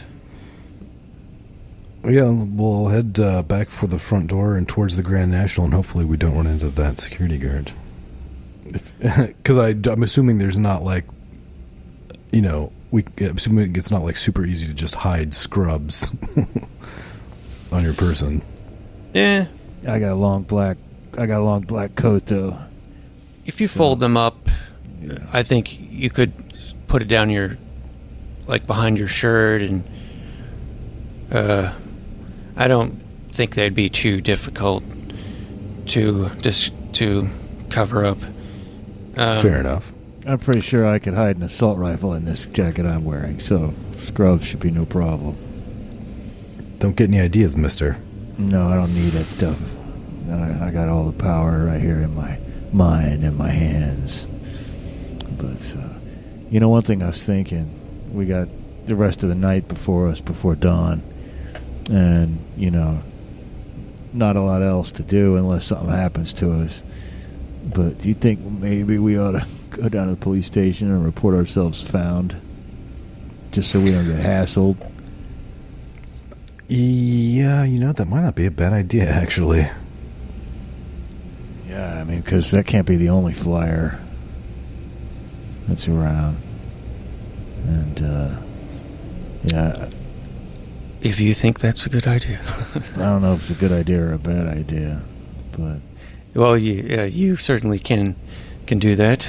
[2.04, 5.74] Yeah, we'll head uh, back for the front door and towards the Grand National, and
[5.74, 7.72] hopefully we don't run into that security guard.
[9.00, 9.58] Because
[9.88, 11.06] I'm assuming there's not like,
[12.32, 16.16] you know, we I'm assuming it's not like super easy to just hide scrubs
[17.72, 18.42] on your person.
[19.14, 19.48] Yeah,
[19.88, 20.78] I got a long black.
[21.18, 22.58] I got a long black coat though.
[23.46, 24.50] If you So- fold them up,
[25.02, 25.18] Yeah.
[25.34, 26.34] I think you could
[26.88, 27.58] put it down your,
[28.48, 29.84] like behind your shirt, and
[31.32, 31.74] uh,
[32.56, 33.00] I don't
[33.32, 34.84] think they'd be too difficult
[35.88, 37.28] to just to
[37.70, 38.18] cover up.
[39.16, 39.94] Um, Fair enough.
[40.28, 43.74] I'm pretty sure I could hide an assault rifle in this jacket I'm wearing, so
[43.94, 45.38] scrubs should be no problem.
[46.80, 47.98] Don't get any ideas, Mister.
[48.38, 49.58] No, I don't need that stuff.
[50.30, 52.38] I, I got all the power right here in my
[52.72, 54.28] mind and my hands.
[55.38, 55.98] But uh,
[56.50, 58.48] you know, one thing I was thinking, we got
[58.86, 61.02] the rest of the night before us before dawn,
[61.90, 63.02] and you know,
[64.14, 66.84] not a lot else to do unless something happens to us.
[67.64, 71.04] But do you think maybe we ought to go down to the police station and
[71.04, 72.36] report ourselves found,
[73.52, 74.78] just so we don't get hassled?
[76.68, 79.68] Yeah, you know that might not be a bad idea, actually.
[81.68, 84.00] Yeah, I mean, because that can't be the only flyer
[85.68, 86.38] that's around.
[87.66, 88.36] And, uh,
[89.46, 89.90] yeah,
[91.02, 92.40] If you think that's a good idea.
[92.98, 95.02] I don't know if it's a good idea or a bad idea,
[95.52, 95.78] but
[96.34, 98.16] well, you yeah, you certainly can
[98.70, 99.28] can do that.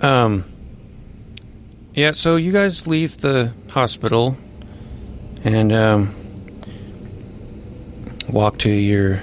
[0.00, 0.44] Um.
[1.92, 4.36] Yeah, so you guys leave the hospital
[5.42, 6.14] and um,
[8.28, 9.20] walk to your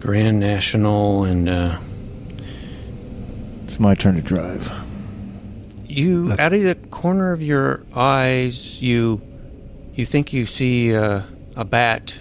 [0.00, 1.78] Grand National, and uh,
[3.64, 4.70] it's my turn to drive.
[5.88, 9.22] you That's- out of the corner of your eyes, you
[9.94, 11.22] you think you see uh,
[11.56, 12.14] a bat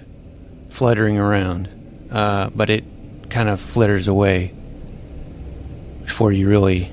[0.70, 1.68] fluttering around,
[2.10, 2.86] uh, but it
[3.30, 4.54] kind of flitters away
[6.12, 6.92] before you really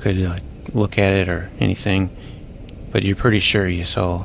[0.00, 0.36] could uh,
[0.74, 2.10] look at it or anything.
[2.90, 4.24] But you're pretty sure you saw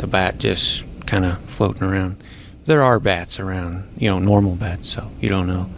[0.00, 2.20] a bat just kind of floating around.
[2.66, 5.70] There are bats around, you know, normal bats, so you don't know.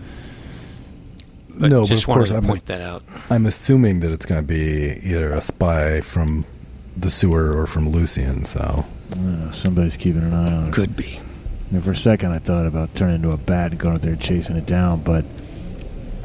[1.51, 3.03] But no, but just of wanted course to I'm, point that out.
[3.29, 6.47] I'm assuming that it's going to be either a spy from
[6.97, 8.45] the sewer or from Lucian.
[8.47, 10.73] So Uh, somebody's keeping an eye on it.
[10.73, 11.21] Could be.
[11.71, 14.17] And for a second, I thought about turning into a bat and going out there
[14.17, 15.27] chasing it down, but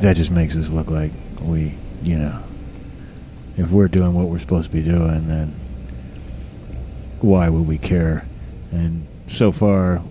[0.02, 1.74] that just makes us look like we,
[2.04, 2.41] you know,
[3.58, 5.54] if we're doing what we're supposed to be doing, then
[7.22, 8.26] why would we care?
[8.72, 10.02] And so far,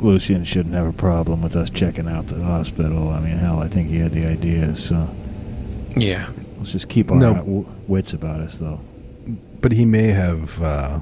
[0.00, 3.08] Lucian shouldn't have a problem with us checking out the hospital.
[3.08, 5.08] I mean, hell, I think he had the idea, so
[5.96, 6.28] Yeah.
[6.58, 7.66] let's just keep our No.
[7.88, 8.80] wits about us, though.
[9.60, 11.00] but he may have uh,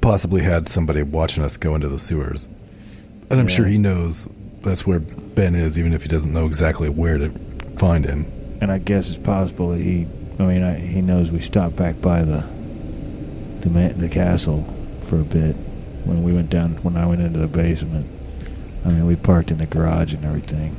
[0.00, 2.48] possibly had somebody watching us go into the sewers,
[3.30, 3.54] and I'm Yeah.
[3.54, 4.26] sure he knows
[4.66, 7.30] that's where Ben is, even if he doesn't know exactly where to
[7.78, 8.26] find him.
[8.60, 10.06] And I guess it's possible that he,
[10.38, 12.44] I mean, I, he knows we stopped back by the
[13.60, 14.64] the ma- the castle
[15.06, 15.54] for a bit
[16.04, 18.06] when we went down when I went into the basement.
[18.84, 20.76] I mean, we parked in the garage and everything.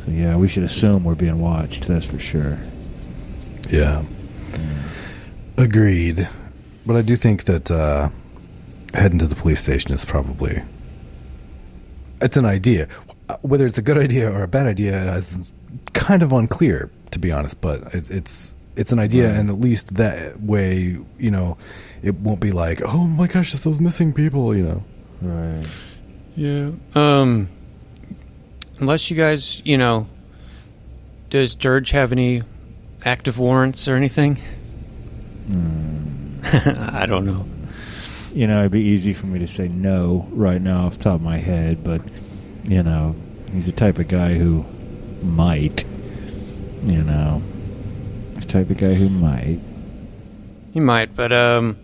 [0.00, 1.86] So yeah, we should assume we're being watched.
[1.86, 2.58] That's for sure.
[3.68, 4.04] Yeah,
[5.56, 6.28] agreed.
[6.86, 8.08] But I do think that uh,
[8.94, 10.62] heading to the police station is probably
[12.20, 12.88] it's an idea.
[13.42, 15.52] Whether it's a good idea or a bad idea is
[15.92, 17.60] kind of unclear, to be honest.
[17.60, 19.38] But it's it's it's an idea, Right.
[19.38, 21.56] and at least that way, you know,
[22.02, 24.82] it won't be like, oh my gosh, it's those missing people, you know.
[25.22, 25.66] Right.
[26.36, 26.70] Yeah.
[26.94, 27.48] Um.
[28.78, 30.06] Unless you guys, you know,
[31.28, 32.42] does Dirge have any
[33.04, 34.38] active warrants or anything?
[36.42, 37.44] I don't know.
[38.32, 41.14] You know, it'd be easy for me to say no right now off the top
[41.16, 42.00] of my head, but
[42.64, 43.16] you know,
[43.52, 44.64] he's the type of guy who
[45.22, 45.84] might.
[46.82, 47.42] You know,
[48.34, 49.58] the type of guy who might.
[50.72, 51.76] He might, but um,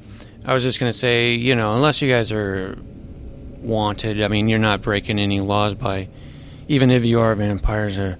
[0.44, 2.78] I was just gonna say, you know, unless you guys are
[3.60, 6.08] wanted, I mean, you're not breaking any laws by,
[6.68, 8.18] even if you are vampires or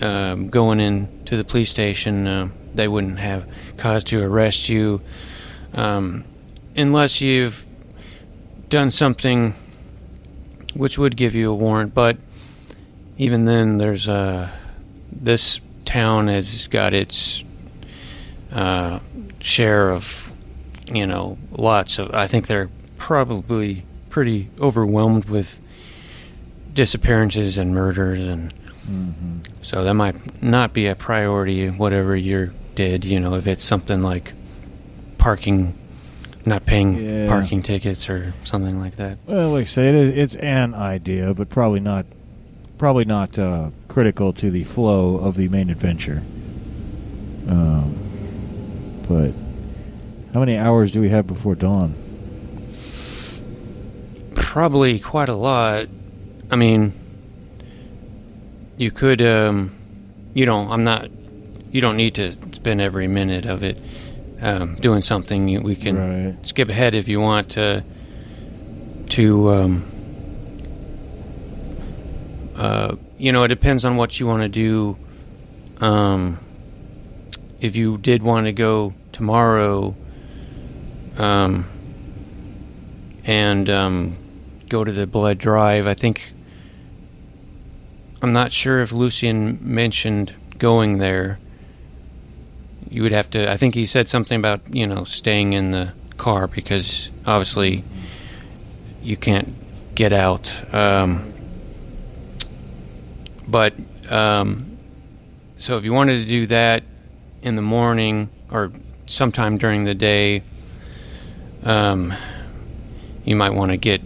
[0.00, 5.00] um, going into the police station, uh, they wouldn't have cause to arrest you,
[5.74, 6.24] um,
[6.80, 7.64] unless you've
[8.68, 9.54] done something
[10.74, 11.94] which would give you a warrant.
[11.94, 12.16] But
[13.18, 14.48] even then, there's uh,
[15.12, 17.42] this town has got its
[18.52, 19.00] uh,
[19.40, 20.32] share of,
[20.86, 22.14] you know, lots of.
[22.14, 25.60] I think they're probably pretty overwhelmed with
[26.72, 28.54] disappearances and murders, and
[29.62, 31.68] so that might not be a priority.
[31.68, 34.32] Whatever you did, you know, if it's something like
[35.18, 35.76] parking,
[36.50, 37.26] not paying Yeah.
[37.28, 39.16] parking tickets or something like that.
[39.26, 42.04] Well, like I say, it is, it's an idea, but probably not,
[42.76, 46.22] probably not uh, critical to the flow of the main adventure.
[47.48, 47.94] Um,
[49.08, 49.32] but
[50.34, 51.94] how many hours do we have before dawn?
[54.34, 55.88] Probably quite a lot.
[56.50, 56.92] I mean,
[58.76, 59.72] you could, um,
[60.34, 60.70] you don't.
[60.70, 61.08] I'm not.
[61.70, 63.78] You don't need to spend every minute of it
[64.40, 65.62] um, doing something.
[65.62, 66.46] We can Right.
[66.46, 67.84] skip ahead if you want to.
[69.10, 69.84] To, um,
[72.56, 74.96] uh, you know, it depends on what you want to do.
[75.84, 76.38] Um,
[77.60, 79.94] if you did want to go tomorrow,
[81.18, 81.64] um,
[83.24, 84.16] and um,
[84.68, 85.86] go to the blood drive.
[85.86, 86.32] I think
[88.22, 91.38] I'm not sure if Lucian mentioned going there.
[92.90, 93.50] You would have to.
[93.50, 97.84] I think he said something about you know staying in the car because obviously
[99.02, 99.54] you can't
[99.94, 100.74] get out.
[100.74, 101.32] Um,
[103.46, 103.74] but
[104.10, 104.78] um,
[105.58, 106.82] so if you wanted to do that
[107.42, 108.72] in the morning or
[109.06, 110.42] sometime during the day,
[111.62, 112.12] um,
[113.24, 114.00] you might want to get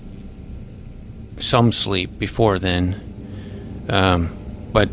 [1.39, 3.01] some sleep before then.
[3.89, 4.37] Um,
[4.73, 4.89] but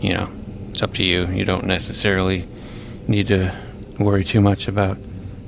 [0.00, 0.30] you know,
[0.70, 1.26] it's up to you.
[1.28, 2.46] You don't necessarily
[3.08, 3.52] need to
[3.98, 4.98] worry too much about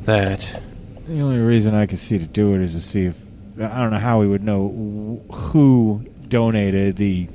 [0.05, 0.61] that.
[1.07, 3.17] The only reason I could see to do it is to see if
[3.57, 7.29] I don't know how we would know who donated the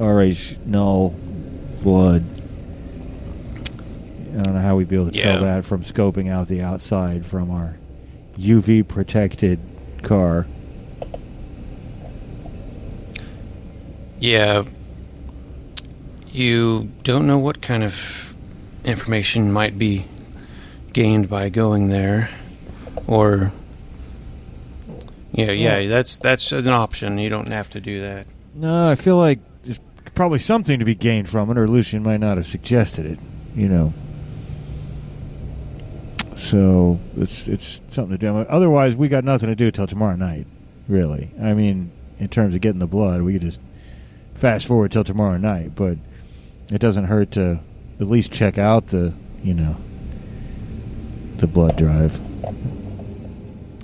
[0.00, 1.14] RH null
[1.82, 2.24] blood.
[4.36, 5.32] I don't know how we'd be able to Yeah.
[5.32, 7.76] tell that from scoping out the outside from our
[8.38, 9.58] UV protected
[10.02, 10.46] car.
[14.18, 14.64] Yeah.
[16.30, 18.29] You don't know what kind of
[18.84, 20.06] information might be
[20.92, 22.30] gained by going there
[23.06, 23.52] or
[25.32, 27.18] yeah, yeah, that's that's an option.
[27.18, 28.26] You don't have to do that.
[28.54, 29.78] No, I feel like there's
[30.14, 33.18] probably something to be gained from it, or Lucian might not have suggested it.
[33.54, 33.94] You know.
[36.36, 38.36] So it's it's something to do.
[38.36, 40.46] Otherwise, we got nothing to do till tomorrow night.
[40.88, 43.60] Really, I mean, in terms of getting the blood, we could just
[44.34, 45.76] fast forward till tomorrow night.
[45.76, 45.98] But
[46.72, 47.60] it doesn't hurt to
[48.00, 49.76] at least check out the you know
[51.36, 52.18] the blood drive.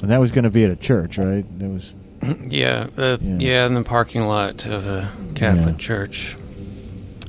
[0.02, 1.44] And that was going to be at a church, right?
[1.58, 1.94] That was
[2.48, 3.36] Yeah, uh, Yeah.
[3.38, 5.78] yeah, in the parking lot of a Catholic Yeah.
[5.78, 6.36] church.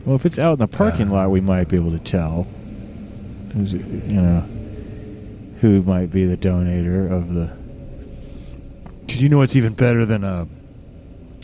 [0.05, 1.13] Well, if it's out in the parking Uh.
[1.13, 2.45] lot, we might be able to tell.
[3.53, 3.81] Who's, you
[4.21, 4.43] know,
[5.61, 7.49] who might be the donator of the?
[9.05, 10.45] Because you know what's even better than a,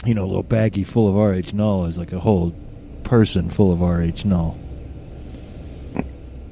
[0.05, 2.53] you know, a little baggie full of RH null is like a whole
[3.05, 4.57] person full of RH null.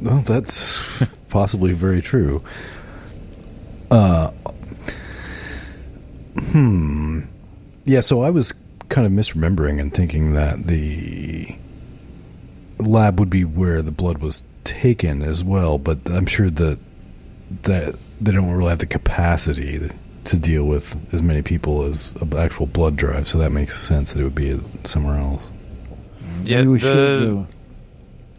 [0.02, 2.44] Well, that's possibly very true.
[3.90, 4.32] Uh,
[6.52, 7.22] hmm.
[7.86, 8.54] Yeah, so I was
[8.90, 11.56] kind of misremembering and thinking that the
[12.80, 16.80] lab would be where the blood was taken as well, but I'm sure that
[17.64, 19.80] that they don't really have the capacity
[20.24, 24.14] to deal with as many people as an actual blood drive, so that makes sense
[24.14, 25.52] that it would be somewhere else.
[26.44, 26.86] Yeah, Maybe we the-
[27.20, 27.48] should do.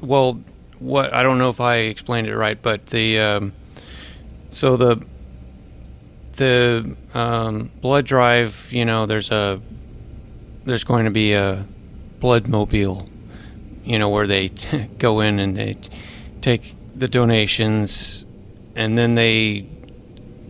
[0.06, 0.40] Well,
[0.82, 3.52] what I don't know if I explained it right, but the um,
[4.50, 5.04] so the
[6.36, 9.60] the um, blood drive, you know, there's a
[10.64, 11.64] there's going to be a
[12.20, 13.08] blood mobile,
[13.84, 15.90] you know, where they t- go in and they t-
[16.40, 18.24] take the donations,
[18.74, 19.66] and then they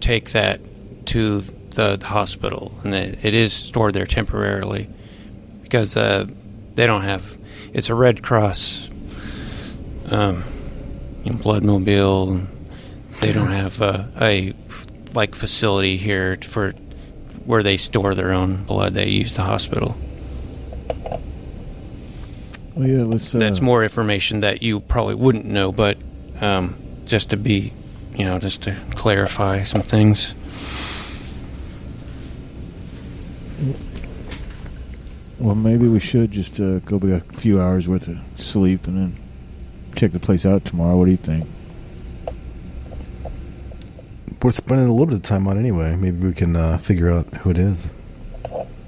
[0.01, 0.61] take that
[1.07, 4.89] to the hospital, and they, it is stored there temporarily
[5.63, 6.27] because uh,
[6.75, 7.39] they don't have.
[7.73, 8.89] It's a Red Cross
[10.13, 10.45] um,
[11.25, 12.31] you know, blood mobile.
[12.31, 12.49] and
[13.21, 14.55] They don't have uh, a
[15.15, 16.73] like facility here for
[17.45, 18.95] where they store their own blood.
[18.95, 19.97] They use the hospital.
[22.75, 23.35] Well, yeah, let's.
[23.35, 25.99] Uh, That's more information that you probably wouldn't know, but
[26.41, 27.73] um, just to be
[28.17, 30.35] you know, just to clarify some things.
[35.39, 38.97] Well, maybe we should just uh, go get a few hours worth of sleep and
[38.97, 39.17] then
[39.95, 40.97] check the place out tomorrow.
[40.97, 41.47] What do you think?
[44.43, 45.95] We're spending a little bit of time on it anyway.
[45.95, 47.93] Maybe we can uh, figure out who it is.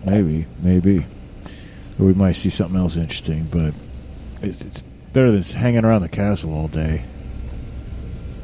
[0.05, 1.07] Maybe, maybe.
[1.99, 3.73] Or we might see something else interesting, but
[4.43, 4.83] it's, it's
[5.13, 7.05] better than hanging around the castle all day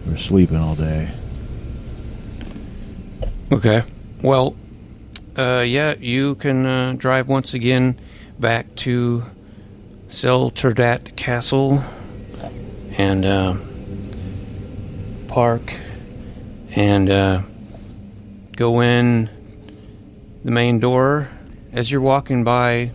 [0.08, 1.10] or sleeping all day.
[3.50, 3.82] Okay.
[4.22, 4.54] Well,
[5.36, 7.98] uh, yeah, you can uh, drive once again
[8.38, 9.24] back to
[10.08, 11.82] Selterdat Castle
[13.00, 13.56] and uh,
[15.26, 15.74] park
[16.76, 17.40] and uh,
[18.54, 19.30] go in
[20.44, 21.30] the main door
[21.72, 22.90] as you're walking by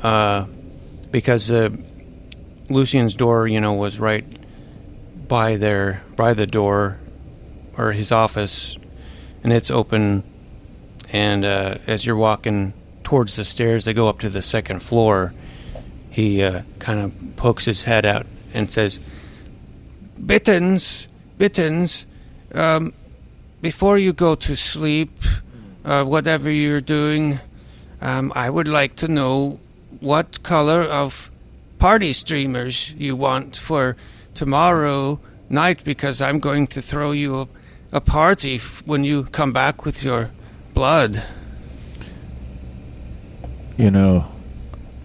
[0.00, 0.46] uh,
[1.10, 1.70] because uh,
[2.68, 4.24] Lucian's door, you know, was right
[5.26, 7.00] by there, by the door
[7.76, 8.78] or his office,
[9.42, 10.22] and it's open.
[11.12, 12.72] And uh, as you're walking
[13.02, 15.34] towards the stairs that go up to the second floor,
[16.10, 19.00] he uh, kind of pokes his head out and says,
[20.24, 21.08] "Bittens,
[21.38, 22.06] Bittens,
[22.54, 22.92] um,
[23.60, 25.10] before you go to sleep,
[25.84, 27.40] uh, whatever you're doing,
[28.00, 29.58] um, I would like to know
[30.00, 31.30] what color of
[31.78, 33.96] party streamers you want for
[34.34, 37.48] tomorrow night because I'm going to throw you a,
[37.92, 40.30] a party f- when you come back with your
[40.74, 41.22] blood.
[43.76, 44.26] You know,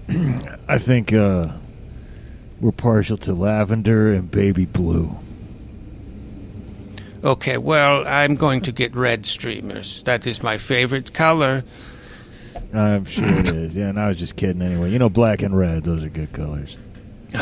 [0.68, 1.57] I think uh,
[2.62, 5.18] we're partial to lavender and baby blue.
[7.24, 10.01] Okay, well, I'm going to get red streamers.
[10.03, 11.64] That is my favorite color.
[12.74, 13.76] I'm sure it is.
[13.76, 14.89] Yeah, and I was just kidding anyway.
[14.91, 16.78] You know, black and red, those are good colors.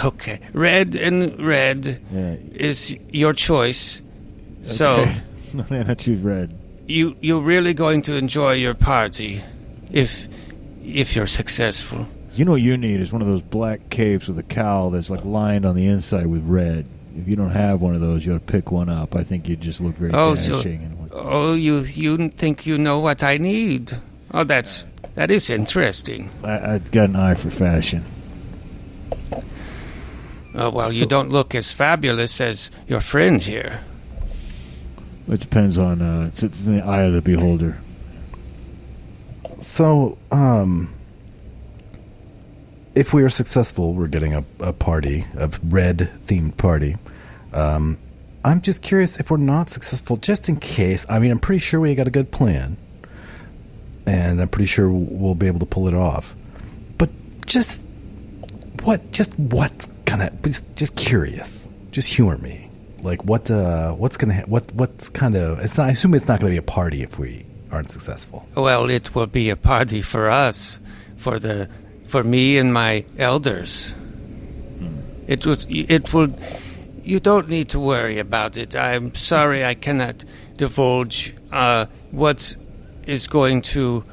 [0.04, 2.36] Okay, red and red Yeah.
[2.54, 4.02] is your choice.
[4.64, 5.16] So Okay.
[5.70, 6.54] then I choose red.
[6.88, 9.42] you you're really going to enjoy your party
[9.92, 10.28] if
[10.84, 12.06] if you're successful.
[12.40, 15.10] You know what you need is one of those black capes with a cowl that's
[15.10, 16.86] like lined on the inside with red.
[17.18, 19.14] If you don't have one of those, you ought to pick one up.
[19.14, 20.82] I think you'd just look very Oh, so- dashing.
[20.84, 23.92] and Oh, you you think you know what I need?
[24.34, 24.86] Oh, that's
[25.16, 26.30] that is interesting.
[26.42, 28.06] I, I've got an eye for fashion.
[30.56, 33.82] Oh, well, you don't look as fabulous as your friend here.
[35.28, 37.80] It depends on uh, it's, it's in the eye of the beholder.
[39.60, 40.94] So, um,
[43.00, 46.96] if we are successful, we're getting a, a party, a red themed party.
[47.54, 47.98] Um,
[48.44, 51.06] I'm just curious if we're not successful, just in case.
[51.10, 52.76] I mean, I'm pretty sure we got a good plan,
[54.06, 56.36] and I'm pretty sure we'll be able to pull it off.
[56.98, 57.10] But
[57.46, 57.86] just
[58.84, 59.12] what?
[59.12, 60.32] Just what's gonna?
[60.44, 61.70] Just, just curious.
[61.92, 62.70] Just humor me.
[63.02, 63.50] Like what?
[63.50, 64.36] Uh, what's gonna?
[64.36, 64.72] ha- What?
[64.74, 65.60] What's kind of?
[65.60, 65.88] It's not.
[65.88, 68.46] I assume it's not gonna be a party if we aren't successful.
[68.56, 70.80] Well, it will be a party for us,
[71.18, 71.70] for the
[72.10, 73.94] for me and my elders.
[75.28, 75.66] It was.
[75.70, 76.34] It will.
[77.04, 78.76] You don't need to worry about it.
[78.76, 80.24] I'm sorry I cannot
[80.58, 82.56] divulge uh, what
[83.06, 84.04] is going to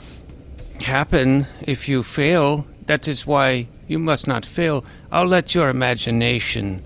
[0.81, 2.67] happen if you fail.
[2.87, 4.85] That is why you must not fail.
[5.11, 6.83] I'll let your imagination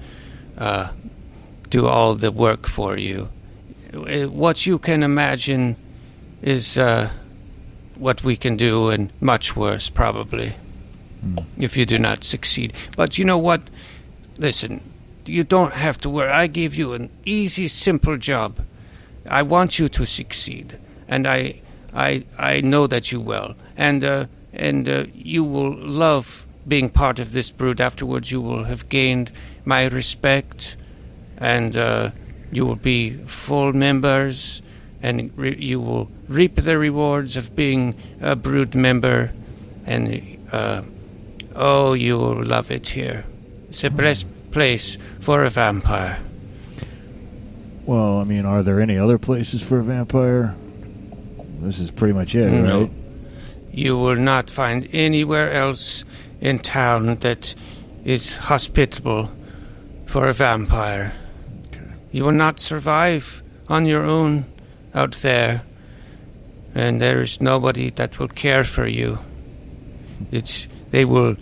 [0.59, 0.91] uh,
[1.69, 3.29] do all the work for you.
[3.93, 5.77] Uh, What you can imagine
[6.43, 7.11] is uh,
[7.97, 10.55] what we can do, and much worse, probably,
[11.59, 12.73] if you do not succeed.
[12.97, 13.69] But you know what?
[14.39, 14.81] Listen,
[15.27, 16.31] you don't have to worry.
[16.31, 18.65] I gave you an easy, simple job.
[19.29, 21.61] I want you to succeed, and I,
[21.95, 27.19] I, I know that you will, and uh, and uh, you will love being part
[27.19, 27.81] of this brood.
[27.81, 29.31] Afterwards, you will have gained
[29.65, 30.77] my respect,
[31.37, 32.11] and uh,
[32.51, 34.63] you will be full members,
[35.03, 39.33] and re- you will reap the rewards of being a brood member,
[39.87, 40.83] and uh,
[41.61, 43.25] oh, you will love it here.
[43.69, 46.19] It's the best place for a vampire.
[47.87, 50.55] Well, I mean, are there any other places for a vampire?
[51.61, 52.81] This is pretty much it, No.
[52.83, 52.91] right?
[53.73, 56.05] You will not find anywhere else
[56.41, 57.55] in town that
[58.05, 59.31] is hospitable
[60.07, 61.13] for a vampire.
[61.69, 61.81] Okay.
[62.13, 64.45] You will not survive on your own
[64.95, 65.63] out there,
[66.75, 69.19] and there is nobody that will care for you.
[70.33, 71.37] It's they will.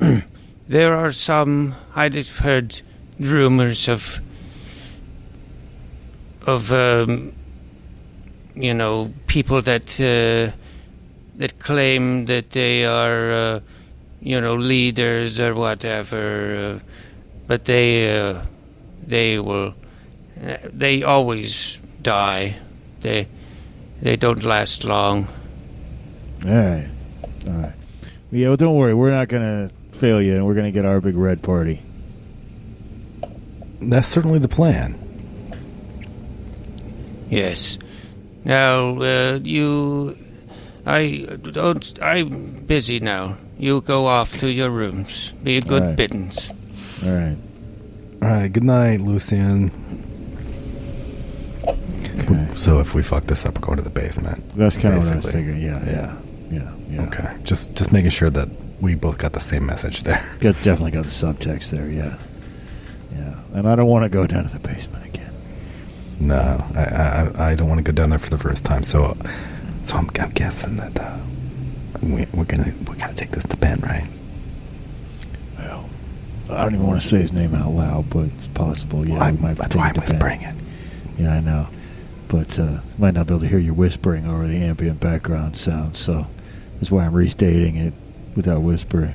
[0.68, 2.80] there are some I've heard
[3.18, 4.20] rumors of
[6.46, 7.32] of um,
[8.54, 10.52] you know people that uh,
[11.36, 13.60] that claim that they are uh,
[14.20, 16.78] you know leaders or whatever, uh,
[17.46, 18.42] but they uh,
[19.06, 19.74] they will
[20.44, 22.56] uh, they always die.
[23.00, 23.28] They
[24.00, 25.28] they don't last long.
[26.44, 26.90] All right.
[27.46, 27.81] All right.
[28.32, 28.94] Yeah, well, don't worry.
[28.94, 31.82] We're not going to fail you, and we're going to get our big red party.
[33.80, 34.98] That's certainly the plan.
[37.28, 37.78] Yes.
[38.44, 40.16] Now uh, you,
[40.86, 42.02] I don't.
[42.02, 43.36] I'm busy now.
[43.58, 45.32] You go off to your rooms.
[45.44, 45.96] Be a good Right.
[45.96, 46.50] biddens.
[47.04, 47.36] All right.
[48.22, 48.52] All right.
[48.52, 49.70] Good night, Lucian.
[51.66, 52.48] Okay.
[52.54, 54.42] So if we fuck this up, we're going to the basement.
[54.56, 55.60] That's kind of what I was figuring.
[55.60, 55.84] Yeah.
[55.84, 56.16] Yeah.
[56.50, 56.60] Yeah.
[56.62, 56.70] Yeah.
[57.00, 57.36] Okay.
[57.44, 58.48] Just just making sure that
[58.80, 60.20] we both got the same message there.
[60.40, 61.88] Got, definitely got the subtext there.
[61.88, 62.18] Yeah.
[63.14, 63.40] Yeah.
[63.54, 65.32] And I don't want to go down to the basement again.
[66.18, 68.82] No, I I, I don't want to go down there for the first time.
[68.82, 69.16] So
[69.84, 71.18] so I'm, I'm guessing that uh,
[72.02, 74.08] we, we're gonna we gotta take this to Ben, right?
[75.58, 75.88] Well,
[76.50, 79.06] I don't even want to say his name out loud, but it's possible.
[79.08, 79.18] Yeah.
[79.18, 80.54] Well, we might that's why I'm whispering it.
[81.18, 81.68] Yeah, I know.
[82.28, 85.96] But uh, might not be able to hear you whispering over the ambient background sound,
[85.96, 86.26] so
[86.82, 87.94] that's why I'm restating it
[88.34, 89.14] without whispering.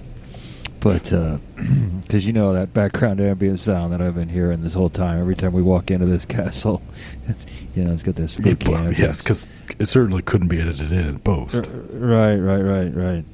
[0.80, 1.03] But
[2.01, 5.36] because you know that background ambient sound that I've been hearing this whole time, every
[5.36, 6.82] time we walk into this castle,
[7.28, 7.45] it's
[7.76, 9.45] you know it's got this spooky Well, yes, because
[9.80, 11.70] it certainly couldn't be edited in post.
[11.91, 13.26] Right, right, right, right.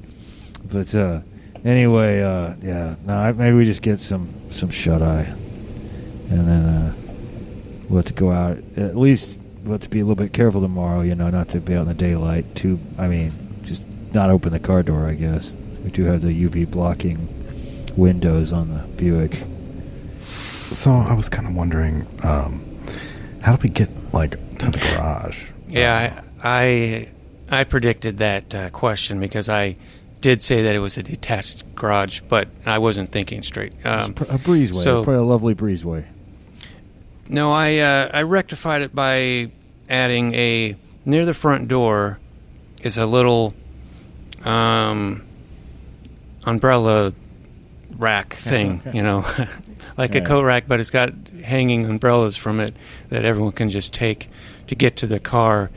[0.64, 1.20] But uh,
[1.64, 2.96] anyway, uh, yeah.
[3.06, 5.32] No, I, maybe we just get some some shut eye,
[6.28, 6.94] and then uh,
[7.88, 8.58] we'll have to go out.
[8.76, 11.02] At least we'll have to be a little bit careful tomorrow.
[11.02, 12.52] You know, not to be out in the daylight.
[12.56, 12.80] Too.
[12.98, 13.30] I mean,
[13.62, 15.06] just not open the car door.
[15.06, 17.28] I guess we do have the UV blocking
[17.96, 19.42] windows on the Buick.
[20.22, 22.64] So I was kind of wondering, um,
[23.42, 25.50] how do we get like to the garage?
[25.68, 27.08] Yeah, I
[27.50, 29.76] I, I predicted that uh, question because I
[30.20, 33.72] did say that it was a detached garage, but I wasn't thinking straight.
[33.84, 36.04] Um, pr- a breezeway, so- probably a lovely breezeway.
[37.28, 39.50] no, I uh, I rectified it by
[39.90, 42.18] adding a near the front door
[42.82, 43.54] is a little
[44.44, 45.22] um,
[46.44, 47.12] umbrella
[47.96, 49.24] rack thing, you know,
[49.96, 52.74] like a coat rack, but it's got hanging umbrellas from it
[53.10, 54.28] that everyone can just take
[54.66, 55.70] to get to the car.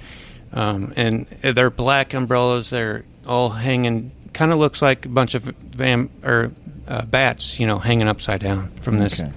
[0.53, 2.70] Um, and they're black umbrellas.
[2.70, 4.11] They're all hanging.
[4.34, 6.51] Kind of looks like a bunch of vam or
[6.88, 9.32] uh, bats, you know, hanging upside down from this Okay.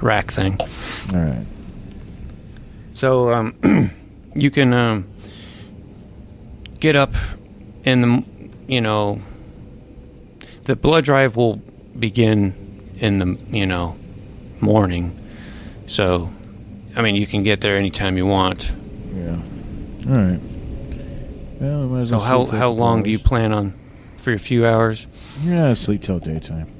[0.00, 0.58] rack thing.
[0.60, 1.46] All right.
[2.94, 3.90] So um,
[4.34, 5.06] you can um,
[6.80, 7.12] get up
[7.84, 8.24] in the,
[8.66, 9.20] you know,
[10.64, 11.56] the blood drive will
[11.98, 12.54] begin
[12.96, 13.96] in the, you know,
[14.60, 15.18] morning.
[15.86, 16.30] So,
[16.96, 18.70] I mean, you can get there anytime you want.
[19.14, 19.38] Yeah.
[20.08, 20.40] All right.
[21.60, 23.18] Well, we might as So well how sleep for a how couple long do you
[23.18, 23.74] plan on?
[24.18, 25.06] For a few hours?
[25.42, 26.72] Yeah, sleep till daytime.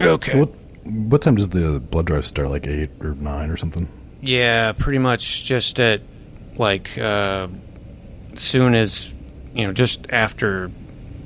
[0.00, 0.38] Okay.
[0.38, 0.50] What
[0.84, 2.50] what time does the blood drive start?
[2.50, 3.88] Like eight or nine or something?
[4.20, 6.02] Yeah, pretty much just at
[6.56, 7.48] like uh,
[8.34, 9.10] soon as
[9.60, 10.70] you know, just after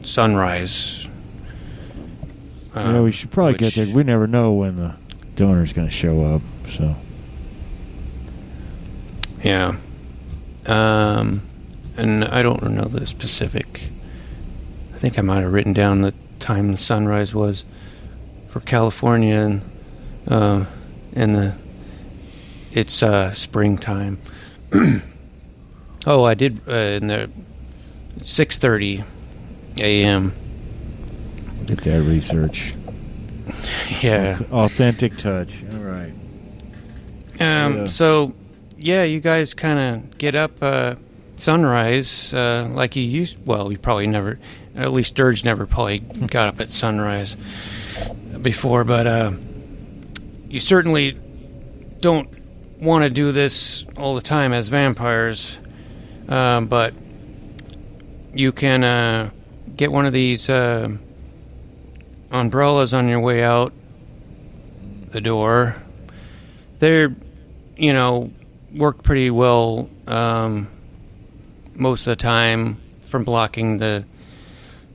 [0.02, 1.06] sunrise.
[2.74, 3.86] yeah, we should probably get there.
[3.86, 4.96] We never know when the
[5.36, 6.42] donor's going to show up.
[6.68, 6.96] So
[9.44, 9.76] Yeah.
[10.66, 11.42] Um,
[11.96, 13.82] and I don't know the specific.
[14.92, 17.64] I think I might have written down the time the sunrise was
[18.48, 19.62] for California, and
[20.26, 20.64] uh,
[21.14, 21.54] and the
[22.72, 24.18] it's uh, springtime.
[26.06, 27.30] oh, I did uh, in the
[28.24, 29.04] six thirty
[29.78, 30.32] a.m.
[31.66, 32.74] get that research.
[34.00, 34.38] Yeah.
[34.50, 35.62] Authentic touch.
[35.72, 36.12] All right.
[37.40, 37.84] Um, Yeah.
[37.86, 38.34] So,
[38.78, 40.94] yeah, you guys kind of get up uh,
[41.36, 43.36] sunrise uh, like you used.
[43.44, 44.38] Well, you probably never,
[44.76, 47.36] at least Dirge never probably got up at sunrise
[48.40, 49.32] before, but uh,
[50.48, 51.18] you certainly
[52.00, 52.28] don't
[52.80, 55.56] want to do this all the time as vampires.
[56.28, 56.94] Um, but
[58.34, 59.30] you can uh,
[59.76, 60.88] get one of these uh,
[62.30, 63.72] umbrellas on your way out
[65.10, 65.76] the door.
[66.78, 67.14] They're
[67.76, 68.30] you know
[68.74, 70.68] work pretty well um,
[71.74, 74.04] most of the time from blocking the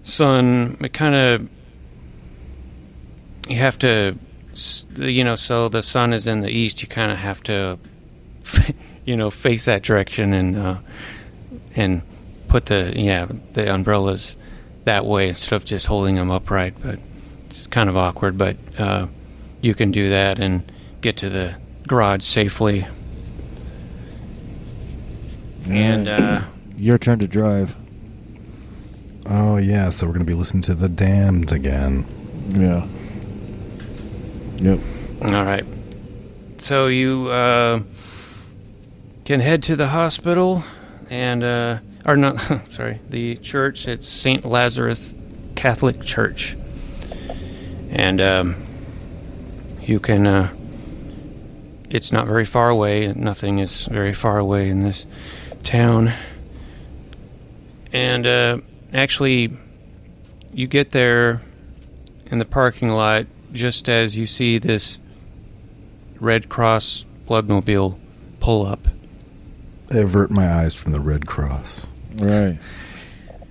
[0.04, 0.78] sun.
[0.82, 1.50] It kind of
[3.48, 4.18] you have to
[4.96, 7.80] you know so the sun is in the east you kind of have to
[9.06, 10.78] you know face that direction and uh,
[11.76, 12.02] and
[12.50, 14.36] put the yeah the umbrellas
[14.86, 17.00] that way instead of just holding them upright but
[17.46, 19.08] it's kind of awkward but uh,
[19.62, 20.70] you can do that and
[21.02, 21.56] get to the
[21.88, 22.86] garage safely
[25.70, 26.42] and uh,
[26.78, 27.76] your turn to drive.
[29.30, 32.06] Oh yeah, so we're gonna be listening to the Damned again.
[32.50, 32.88] Yeah.
[34.58, 34.80] Yep.
[35.22, 35.66] all right
[36.62, 37.82] so you uh,
[39.26, 40.64] can head to the hospital
[41.10, 42.40] and uh, or not
[42.72, 45.14] sorry the church it's st lazarus
[45.60, 46.56] catholic church.
[47.92, 48.56] And um,
[49.82, 50.54] you can uh,
[51.90, 55.06] it's not very far away nothing is very far away in this
[55.64, 56.14] town.
[57.92, 58.60] And uh,
[58.94, 59.52] actually
[60.54, 61.42] you get there
[62.28, 64.98] in the parking lot just as you see this
[66.22, 68.00] red cross bloodmobile
[68.40, 68.88] pull up.
[69.92, 71.89] I avert my eyes from the Red Cross.
[72.16, 72.58] Right.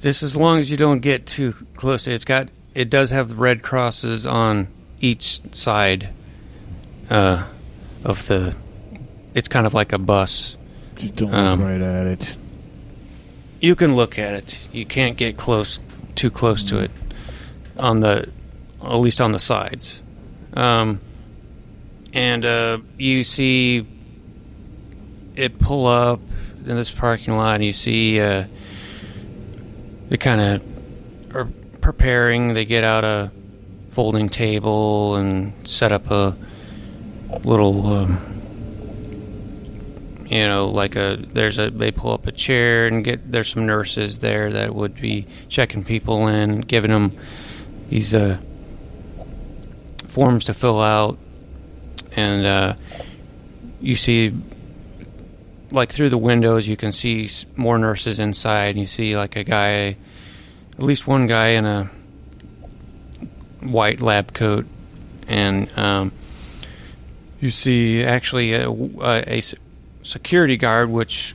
[0.01, 2.07] Just as long as you don't get too close.
[2.07, 4.69] It's got it does have red crosses on
[5.01, 6.09] each side
[7.11, 7.45] uh,
[8.05, 8.55] of the.
[9.35, 10.57] It's kind of like a bus.
[10.97, 12.37] Just don't Um, look right at it.
[13.61, 14.59] You can look at it.
[14.73, 15.81] You can't get close
[16.15, 16.91] too close to it
[17.77, 18.29] on the
[18.83, 20.03] at least on the sides.
[20.55, 21.01] Um,
[22.13, 23.87] and uh, you see
[25.37, 26.21] it pull up
[26.67, 28.45] in this parking lot and you see uh,
[30.09, 31.49] they kind of are
[31.81, 32.55] preparing.
[32.55, 33.31] They get out a
[33.91, 36.37] folding table and set up a
[37.45, 38.19] little, um,
[40.27, 43.67] you know, like a there's a they pull up a chair and get there's some
[43.67, 47.17] nurses there that would be checking people in, giving them
[47.89, 48.39] these uh,
[50.07, 51.19] forms to fill out,
[52.13, 52.75] and uh,
[53.81, 54.35] you see
[55.71, 59.97] like through the windows you can see more nurses inside you see like a guy
[60.73, 61.91] at least one guy in a
[63.61, 64.67] white lab coat
[65.27, 66.13] and um,
[67.41, 69.43] you see actually a a
[70.03, 71.35] security guard which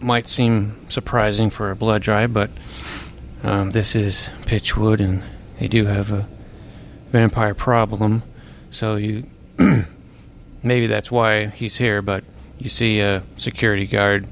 [0.00, 2.50] might seem surprising for a blood drive but
[3.42, 5.22] um, this is pitchwood and
[5.58, 6.28] they do have a
[7.10, 8.22] vampire problem
[8.70, 9.24] so you
[10.62, 12.22] maybe that's why he's here but
[12.58, 14.26] you see a security guard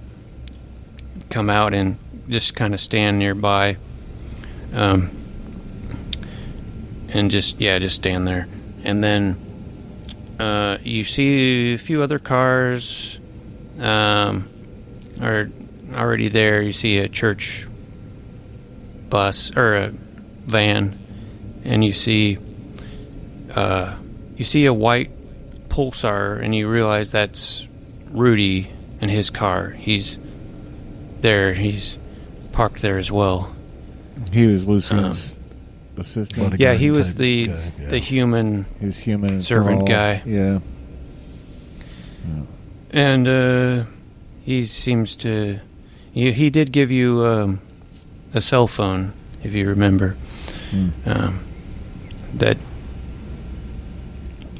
[1.30, 1.98] come out and
[2.28, 3.76] just kind of stand nearby
[4.72, 5.10] um,
[7.08, 8.48] and just yeah just stand there.
[8.84, 13.18] And then uh, you see a few other cars
[13.78, 14.48] um,
[15.20, 15.50] are
[15.94, 16.62] already there.
[16.62, 17.66] You see a church
[19.08, 20.98] bus or a van
[21.64, 22.38] and you see
[23.54, 23.94] uh,
[24.36, 25.10] you see a white
[25.68, 27.66] pulsar and you realize that's
[28.12, 29.70] Rudy in his car.
[29.70, 30.18] He's
[31.20, 31.54] there.
[31.54, 31.96] He's
[32.52, 33.54] parked there as well.
[34.32, 35.38] He was Lucian's
[35.96, 36.60] assistant.
[36.60, 37.88] Yeah, he was the guy, yeah.
[37.88, 39.88] the human, He was human Servant thrall.
[39.88, 40.22] guy.
[40.26, 40.58] Yeah.
[42.90, 43.84] and uh,
[44.44, 45.60] he seems to.
[46.12, 47.60] He, he did give you um,
[48.34, 50.16] a cell phone, if you remember.
[50.70, 50.88] Hmm.
[51.06, 51.40] Um,
[52.34, 52.58] that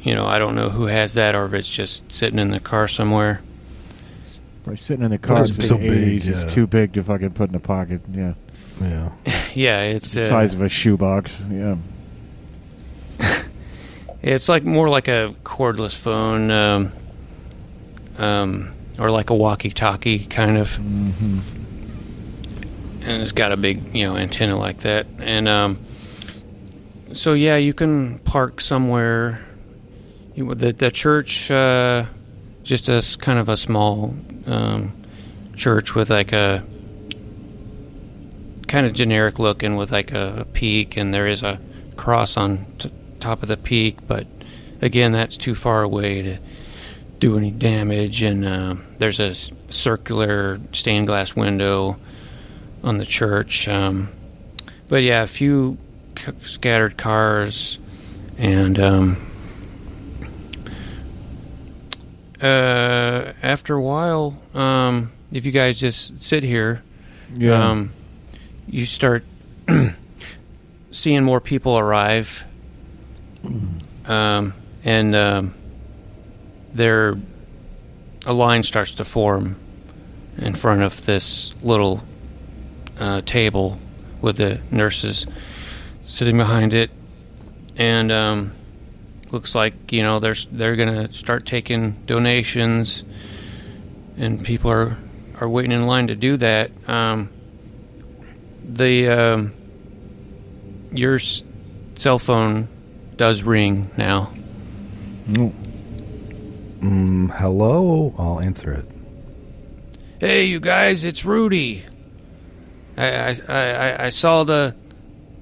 [0.03, 2.59] you know, I don't know who has that, or if it's just sitting in the
[2.59, 3.41] car somewhere.
[4.63, 6.29] Probably sitting in the car It's so big, 80s.
[6.29, 8.01] It's too big to fucking put in a pocket.
[8.11, 8.33] Yeah.
[8.81, 9.09] Yeah.
[9.55, 11.45] Yeah, it's It's the uh, size of a shoebox.
[11.49, 11.77] Yeah.
[14.23, 16.93] It's like more like a cordless phone, um,
[18.17, 21.39] um, or like a walkie-talkie kind of, hmm
[23.05, 25.05] and it's got a big you know antenna like that.
[25.19, 25.77] And um,
[27.11, 29.43] so yeah, you can park somewhere.
[30.35, 32.05] The the church, uh,
[32.63, 34.15] just a kind of a small
[34.47, 34.93] um,
[35.55, 36.63] church with like a
[38.67, 41.59] kind of generic looking with like a, a peak, and there is a
[41.95, 44.25] cross on t- top of the peak, but
[44.81, 46.37] again, that's too far away to
[47.19, 48.23] do any damage.
[48.23, 49.35] And uh, there's a
[49.69, 51.97] circular stained glass window
[52.83, 53.67] on the church.
[53.67, 54.09] Um,
[54.89, 55.77] but yeah, a few
[56.17, 57.77] c- scattered cars,
[58.37, 59.17] and um,
[62.43, 66.83] uh, after a while, um, if you guys just sit here,
[67.35, 67.69] Yeah.
[67.71, 67.91] um,
[68.67, 69.23] you start
[70.91, 72.45] seeing more people arrive,
[74.05, 75.53] um, and um,
[76.73, 77.15] there
[78.25, 79.55] a line starts to form
[80.37, 82.03] in front of this little
[82.99, 83.79] uh, table
[84.21, 85.25] with the nurses
[86.05, 86.89] sitting behind it,
[87.77, 88.51] and um,
[89.33, 93.03] looks like you know they're they're gonna start taking donations,
[94.17, 94.97] and people are
[95.41, 96.71] are waiting in line to do that.
[96.87, 97.29] Um,
[98.67, 99.53] the um,
[100.91, 101.43] your s-
[101.95, 102.67] cell phone
[103.17, 104.31] does ring now.
[105.27, 105.53] Mm.
[107.31, 108.13] Hello?
[108.17, 108.85] I'll answer it.
[110.19, 111.83] Hey, you guys, it's Rudy.
[112.97, 114.75] I, I, I- I saw the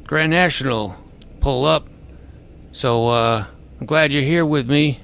[0.06, 0.96] Grand National
[1.40, 1.88] pull up,
[2.72, 3.46] so uh,
[3.82, 5.00] I'm glad you're here with me.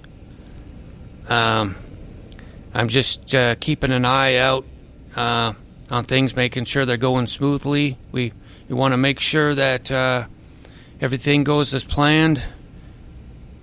[1.29, 1.75] um,
[2.75, 4.65] I'm just uh, keeping an eye out
[5.15, 5.53] uh,
[5.89, 7.97] on things, making sure they're going smoothly.
[8.11, 8.33] We
[8.69, 10.27] we want to make sure that uh,
[11.01, 12.43] everything goes as planned.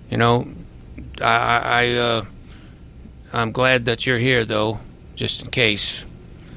[0.09, 0.49] You know,
[1.21, 2.25] I, I uh,
[3.31, 4.79] I'm glad that you're here though,
[5.15, 6.03] just in case.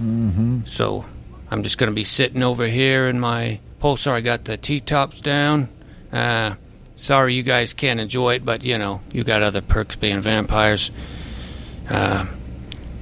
[0.02, 0.62] Mm-hmm.
[0.66, 1.04] So
[1.48, 4.14] I'm just going to be sitting over here in my pulsar.
[4.14, 5.68] I got the T tops down.
[6.98, 10.90] Sorry you guys can't enjoy it, but you know you got other perks being vampires.
[11.88, 12.26] Uh,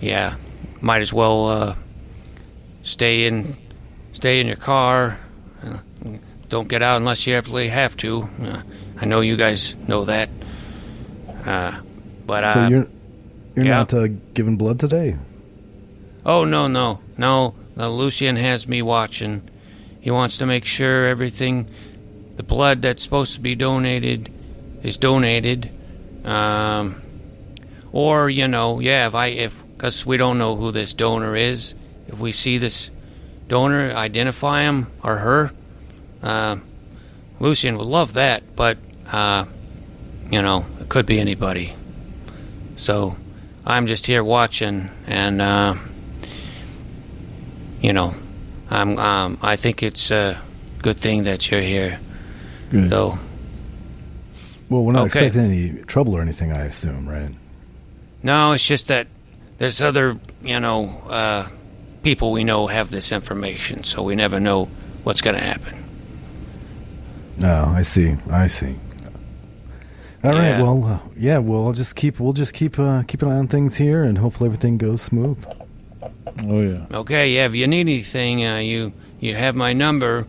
[0.03, 0.35] yeah,
[0.83, 1.75] might as well uh,
[2.83, 3.57] stay in
[4.13, 5.19] stay in your car.
[5.65, 5.79] Uh,
[6.51, 8.29] don't get out unless you absolutely have to.
[8.43, 8.61] Uh,
[8.99, 10.29] I know you guys know that.
[11.47, 11.81] Uh,
[12.27, 12.89] but so uh, you're
[13.55, 13.79] you're yeah.
[13.79, 15.17] not uh, giving blood today?
[16.27, 17.55] Oh no no no!
[17.79, 19.49] Uh, Lucian has me watching.
[20.03, 21.71] He wants to make sure everything,
[22.37, 24.31] the blood that's supposed to be donated,
[24.83, 25.71] is donated.
[26.25, 27.03] Um,
[27.93, 31.75] or you know, yeah, if I if because we don't know who this donor is,
[32.09, 32.91] if we see this
[33.49, 35.53] donor, identify him or her.
[36.23, 36.57] Uh,
[37.39, 38.79] Lucian would love that, but
[39.13, 39.45] uh,
[40.31, 41.75] you know, it could be anybody.
[42.77, 43.17] So
[43.65, 45.75] I'm just here watching, and uh,
[47.81, 48.15] you know,
[48.71, 50.41] I'm um, I think it's a
[50.83, 51.99] good thing that you're here,
[52.71, 52.91] Good.
[52.91, 53.19] though.
[54.69, 55.27] Well, we're not Okay.
[55.27, 57.31] expecting any trouble or anything, I assume, right?
[58.23, 59.07] No, it's just that
[59.59, 61.47] there's other, you know, uh,
[62.03, 64.69] people we know have this information, so we never know
[65.05, 65.75] what's going to happen.
[67.45, 68.17] Oh, I see.
[68.31, 68.75] I see.
[70.25, 70.43] All right.
[70.59, 70.63] Yeah.
[70.63, 71.39] Well, uh, yeah.
[71.39, 72.19] Well, I'll just keep.
[72.19, 75.45] We'll just keep uh, keep an eye on things here, and hopefully everything goes smooth.
[76.49, 76.87] Oh yeah.
[76.93, 77.45] Okay, yeah.
[77.47, 80.27] If you need anything, uh, you you have my number.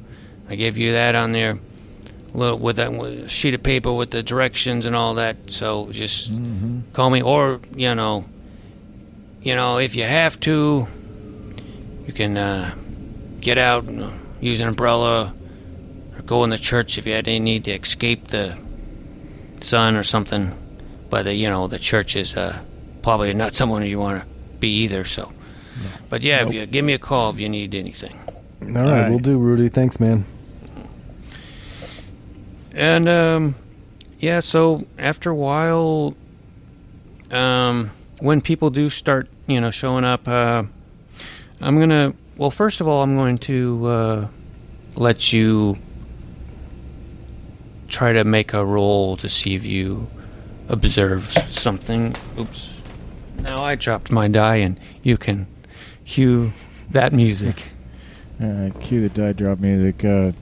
[0.49, 1.57] I gave you that on there,
[2.33, 5.49] little with that with sheet of paper with the directions and all that.
[5.51, 6.31] So just
[6.93, 8.25] call me, or you know,
[9.41, 10.87] you know, if you have to,
[12.05, 12.75] you can uh,
[13.39, 15.33] get out, and uh, use an umbrella,
[16.15, 18.57] or go in the church if you had any need to escape the
[19.61, 20.55] sun or something.
[21.09, 22.59] But uh, you know, the church is uh,
[23.01, 25.05] probably not someone you want to be either.
[25.05, 25.31] So.
[26.09, 28.17] But yeah, if you give me a call if you need anything.
[28.61, 29.09] All right, right.
[29.09, 29.69] we'll do, Rudy.
[29.69, 30.25] Thanks, man.
[32.77, 33.55] And um,
[34.19, 36.15] yeah, so after a while,
[37.31, 40.61] um, when people do start, you know, showing up, uh,
[41.59, 42.13] I'm gonna.
[42.37, 44.27] Well, first of all, I'm going to uh,
[44.95, 45.79] let you
[47.87, 50.05] try to make a roll to see if you
[50.69, 52.15] observe something.
[52.37, 52.79] Oops.
[53.39, 55.47] Now I dropped my die, and you can
[56.05, 56.51] cue
[56.91, 57.71] that music.
[58.39, 60.05] Right, cue the die drop music.
[60.05, 60.33] Uh,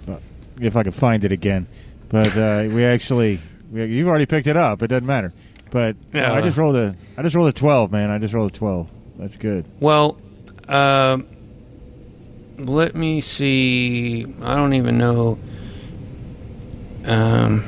[0.59, 1.67] if I can find it again,
[2.09, 3.39] but uh, we actually,
[3.71, 4.81] we, you've already picked it up.
[4.81, 5.33] It doesn't matter.
[5.71, 6.33] But uh, Yeah.
[6.33, 8.09] I just rolled a, I just rolled a twelve, man.
[8.09, 8.89] I just rolled a twelve.
[9.17, 9.65] That's good.
[9.79, 10.17] Well,
[10.67, 11.25] um,
[12.57, 14.25] let me see.
[14.41, 15.37] I don't even know.
[17.05, 17.63] Um,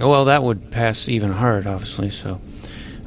[0.00, 2.10] oh, well, that would pass even hard, obviously.
[2.10, 2.40] So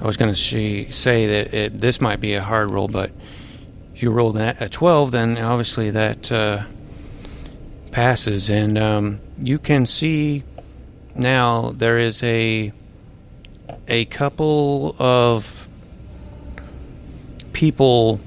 [0.02, 3.12] I was going to say that it, this might be a hard roll, but
[3.94, 6.64] if you rolled a a 12, then obviously that uh,
[7.92, 8.50] passes.
[8.50, 10.44] And um, you can see
[11.16, 12.72] now there is a
[13.88, 15.68] a couple of
[17.54, 18.20] people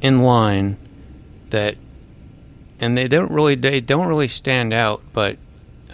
[0.00, 0.76] in line
[1.50, 1.76] that
[2.78, 5.36] and they don't really they don't really stand out but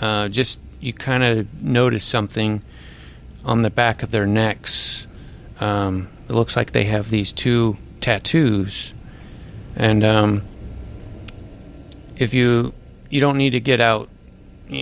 [0.01, 2.63] uh, just you kind of notice something
[3.45, 5.07] on the back of their necks
[5.61, 8.93] um, it looks like they have these two tattoos
[9.75, 10.43] and um,
[12.17, 12.73] if you
[13.11, 14.09] you don't need to get out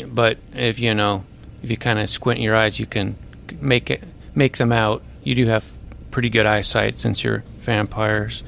[0.08, 1.24] but if you know
[1.62, 3.16] if you kind of squint your eyes you can
[3.60, 4.02] make it
[4.34, 5.02] make them out.
[5.22, 5.64] You do have
[6.10, 8.42] pretty good eyesight since you're vampires.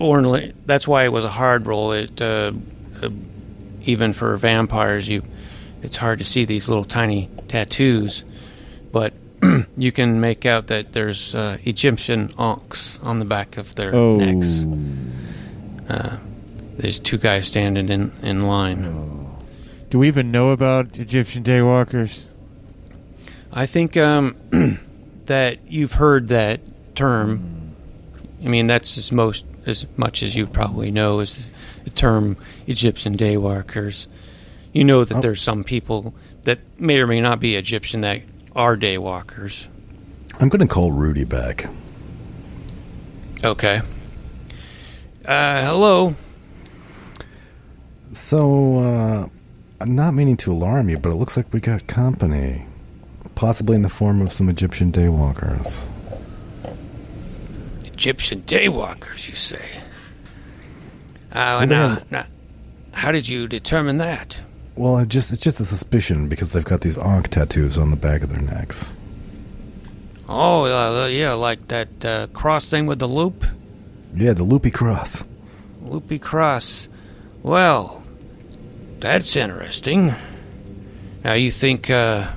[0.00, 1.92] Ordinarily that's why it was a hard roll.
[1.92, 2.52] It uh,
[3.02, 3.08] uh,
[3.82, 5.22] even for vampires you
[5.82, 8.22] it's hard to see these little tiny tattoos
[8.92, 9.12] but
[9.76, 14.16] you can make out that there's uh, Egyptian ankhs on the back of their Oh,
[14.16, 14.66] necks
[15.88, 16.16] uh,
[16.76, 19.22] there's two guys standing in, in line
[19.92, 22.26] do we even know about Egyptian daywalkers?
[23.52, 24.34] I think um,
[25.26, 26.60] that you've heard that
[26.94, 27.74] term.
[28.42, 31.50] I mean, that's as most as much as you probably know is
[31.84, 34.06] the term Egyptian daywalkers.
[34.72, 35.20] You know that Oh.
[35.20, 36.14] there's some people
[36.44, 38.22] that may or may not be Egyptian that
[38.56, 39.66] are daywalkers.
[40.40, 41.68] I'm going to call Rudy back.
[43.44, 43.82] Okay.
[45.26, 46.14] Uh, hello.
[48.12, 49.28] So, uh,
[49.80, 52.66] I'm not meaning to alarm you, but it looks like we got company.
[53.34, 55.82] possibly in the form of some Egyptian daywalkers.
[57.84, 59.80] Egyptian daywalkers, you say?
[61.32, 62.26] Uh, now, now,
[62.92, 64.38] how did you determine that?
[64.76, 67.96] Well, it just it's just a suspicion because they've got these Ankh tattoos on the
[67.96, 68.92] back of their necks.
[70.28, 73.44] Oh, uh, yeah, like that uh, cross thing with the loop?
[74.14, 75.26] Yeah, the loopy cross.
[75.82, 76.88] Loopy cross.
[77.42, 78.01] Well,
[79.02, 80.14] that's interesting.
[81.24, 82.28] Now you think uh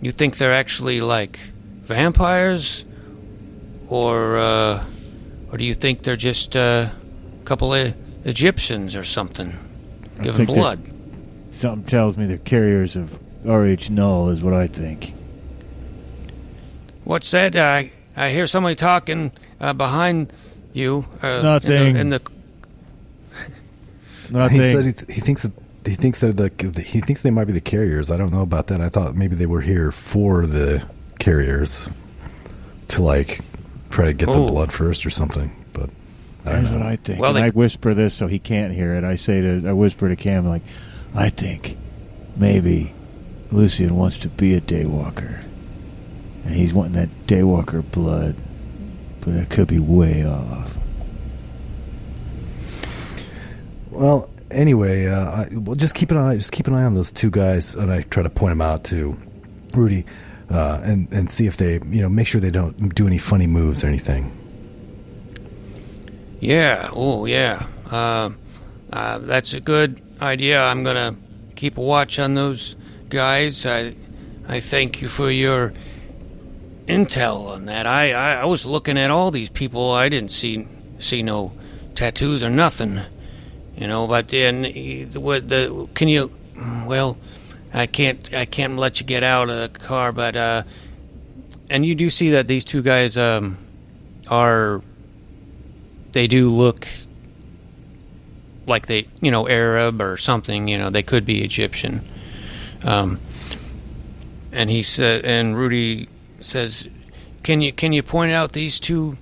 [0.00, 1.40] you think they're actually like
[1.82, 2.84] vampires
[3.88, 4.84] or uh
[5.50, 7.94] or do you think they're just uh, a couple of
[8.24, 9.56] Egyptians or something
[10.18, 10.80] I giving blood?
[11.52, 15.14] Something tells me they're carriers of RH null, is what I think.
[17.04, 17.54] What's that?
[17.54, 20.32] I I hear somebody talking uh, behind
[20.72, 21.06] you.
[21.22, 21.72] Uh, Nothing.
[21.72, 22.20] In the, in the
[24.30, 24.60] Nothing.
[24.62, 25.52] He said he, th- he thinks that
[25.86, 28.10] he thinks that the he thinks they might be the carriers.
[28.10, 28.80] I don't know about that.
[28.80, 30.86] I thought maybe they were here for the
[31.18, 31.88] carriers
[32.88, 33.40] to like
[33.90, 34.48] try to get the Oh.
[34.48, 35.50] blood first or something.
[35.72, 35.90] But
[36.44, 36.78] I don't Here's know.
[36.78, 37.20] what I think.
[37.20, 39.04] Well, and they- I whisper this so he can't hear it.
[39.04, 40.62] I say that I whisper to Cam like,
[41.14, 41.76] I think
[42.36, 42.92] maybe
[43.52, 45.44] Lucian wants to be a daywalker,
[46.44, 48.34] and he's wanting that daywalker blood,
[49.20, 50.73] but it could be way off.
[53.94, 57.12] Well, anyway, uh, I, well, just keep an eye, just keep an eye on those
[57.12, 59.16] two guys, and I try to point them out to
[59.72, 60.04] Rudy,
[60.50, 63.46] uh, and and see if they, you know, make sure they don't do any funny
[63.46, 64.32] moves or anything.
[66.40, 66.90] Yeah.
[66.92, 67.66] Oh, yeah.
[67.90, 68.30] Uh,
[68.92, 70.62] uh, that's a good idea.
[70.62, 71.16] I'm gonna
[71.54, 72.76] keep a watch on those
[73.08, 73.64] guys.
[73.64, 73.94] I,
[74.48, 75.72] I thank you for your
[76.86, 77.86] intel on that.
[77.86, 79.92] I, I, I was looking at all these people.
[79.92, 80.68] I didn't see
[80.98, 81.52] see no
[81.94, 83.00] tattoos or nothing.
[83.76, 86.30] You know, but then eh, the, the can you?
[86.86, 87.16] Well,
[87.72, 90.62] I can't I can't let you get out of the car, but uh,
[91.68, 93.58] and you do see that these two guys um
[94.28, 94.80] are
[96.12, 96.86] they do look
[98.66, 100.68] like they, you know, Arab or something.
[100.68, 102.06] You know, they could be Egyptian.
[102.82, 103.20] Um,
[104.52, 106.08] and he said, and Rudy
[106.40, 106.86] says,
[107.42, 109.18] "Can you can you point out these two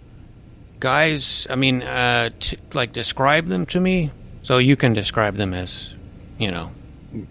[0.80, 1.46] guys?
[1.48, 4.11] I mean, uh, t- like describe them to me,
[4.43, 5.95] so you can describe them as,
[6.38, 6.70] you know."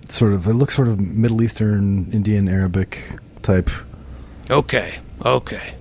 [0.09, 3.70] Sort of, they look sort of Middle Eastern, Indian, Arabic type.
[4.49, 5.76] Okay, okay.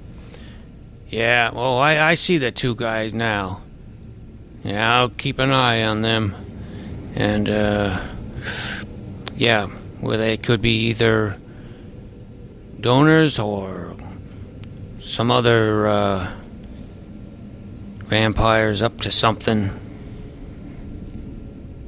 [1.10, 3.62] Yeah, well, I, I see the two guys now.
[4.62, 6.34] Yeah, I'll keep an eye on them.
[7.14, 8.00] And, uh,
[9.36, 9.68] yeah,
[10.00, 11.36] well, they could be either
[12.80, 13.96] donors or
[15.00, 16.32] some other, uh,
[18.04, 19.70] vampires up to something.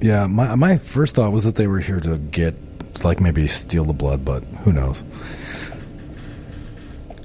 [0.02, 2.54] Yeah, my my first thought was that they were here to get,
[3.04, 5.04] like, maybe steal the blood, but who knows?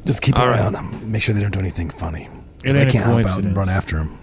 [0.05, 0.61] Just keep an All eye right.
[0.61, 1.11] on them.
[1.11, 2.29] Make sure they don't do anything funny.
[2.63, 4.17] It I ain't a can't hop out and run after them.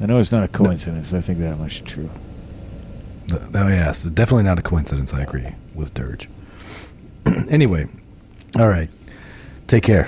[0.00, 1.14] I know it's not a coincidence.
[1.14, 2.10] I think that much is true.
[3.32, 5.14] Oh yes, it's definitely not a coincidence.
[5.14, 6.28] I agree with Dirge.
[7.48, 7.86] anyway,
[8.58, 8.90] all right.
[9.66, 10.06] Take care.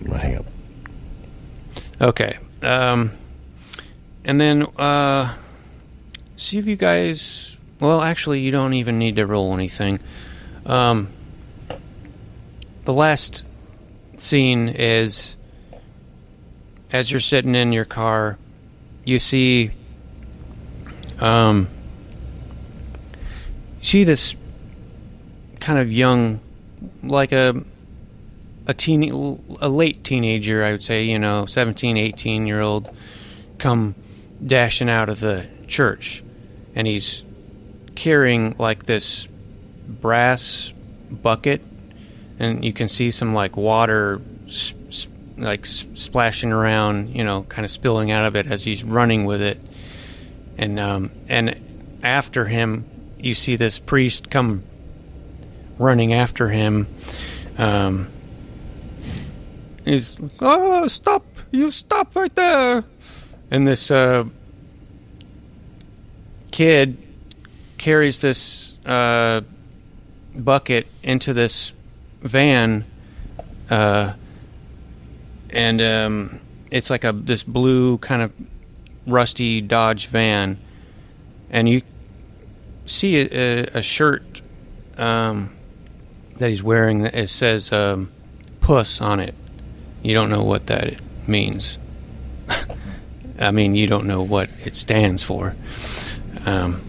[0.00, 0.44] I'm gonna hang up.
[2.00, 2.38] Okay.
[2.62, 3.10] Um,
[4.24, 5.34] and then uh,
[6.38, 7.56] see if you guys.
[7.80, 10.00] Well, actually, you don't even need to roll anything.
[10.66, 11.08] Um,
[12.84, 13.44] the last
[14.16, 15.36] scene is
[16.92, 18.38] as you're sitting in your car,
[19.04, 19.70] you see.
[21.20, 21.68] Um,
[23.82, 24.34] see this
[25.60, 26.40] kind of young,
[27.02, 27.62] like a
[28.66, 29.10] a teen,
[29.60, 32.94] a late teenager, I would say, you know, 17, 18 year old,
[33.56, 33.94] come
[34.44, 36.22] dashing out of the church,
[36.78, 37.24] and he's
[37.96, 39.26] carrying like this
[39.88, 40.72] brass
[41.10, 41.60] bucket,
[42.38, 44.22] and you can see some like water,
[45.36, 49.42] like splashing around, you know, kind of spilling out of it as he's running with
[49.42, 49.60] it,
[50.56, 52.84] and um, and after him,
[53.18, 54.62] you see this priest come
[55.78, 56.86] running after him.
[57.58, 58.08] Um,
[59.84, 61.24] He's oh stop!
[61.50, 62.84] You stop right there!
[63.50, 64.24] And this uh,
[66.50, 66.96] kid
[67.78, 69.40] carries this uh,
[70.34, 71.72] bucket into this
[72.20, 72.84] van,
[73.70, 74.12] uh,
[75.50, 78.32] and um, it's like a this blue kind of
[79.06, 80.58] rusty Dodge van,
[81.50, 81.82] and you
[82.86, 84.40] see a, a, shirt
[84.96, 85.54] um,
[86.38, 88.10] that he's wearing that it says um,
[88.60, 89.34] "puss" on it.
[90.02, 90.94] You don't know what that
[91.26, 91.78] means.
[93.38, 95.54] I mean, you don't know what it stands for.
[96.46, 96.80] Um,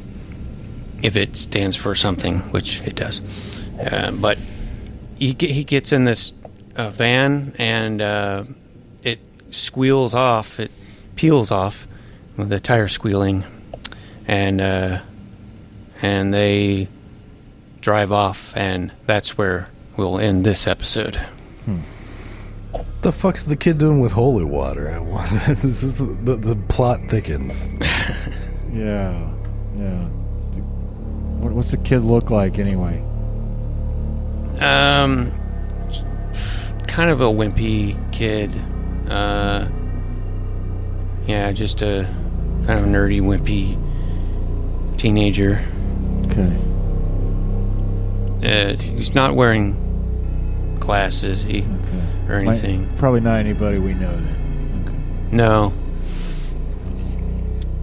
[1.02, 3.62] if it stands for something, which it does.
[3.80, 4.38] Uh, but
[5.18, 6.34] he he gets in this
[6.76, 8.44] uh, van and uh,
[9.04, 9.20] it
[9.52, 10.60] squeals off.
[10.60, 10.72] It
[11.16, 11.88] peels off
[12.38, 13.46] with the tire squealing,
[14.28, 15.00] and uh,
[16.02, 16.88] and they
[17.82, 21.16] drive off, and that's where we'll end this episode.
[22.72, 25.00] What the fuck's the kid doing with holy water?
[25.48, 27.70] This is, the, the plot thickens.
[28.72, 29.29] Yeah,
[29.80, 30.06] yeah.
[31.40, 33.00] What, what's the kid look like anyway?
[34.60, 35.32] Um,
[36.88, 38.54] kind of a wimpy kid.
[39.10, 39.68] Uh,
[41.26, 42.06] yeah, just a
[42.68, 43.78] kind of nerdy, wimpy
[44.98, 45.64] teenager.
[46.26, 46.58] Okay.
[48.44, 51.68] Uh, he's not wearing glasses he, Okay.
[52.34, 52.90] or Might- anything.
[52.98, 55.30] probably not anybody we know then.
[55.32, 55.74] No.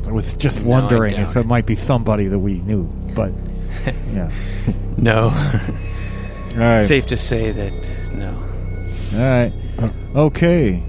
[0.07, 1.47] I was just No, wondering if it it.
[1.47, 2.85] might be somebody that we knew,
[3.15, 3.33] but
[4.13, 4.31] yeah.
[4.97, 5.25] No.
[6.53, 6.85] All right.
[6.87, 7.73] Safe to say that
[8.15, 8.29] no.
[9.15, 9.53] All right.
[10.15, 10.83] Okay.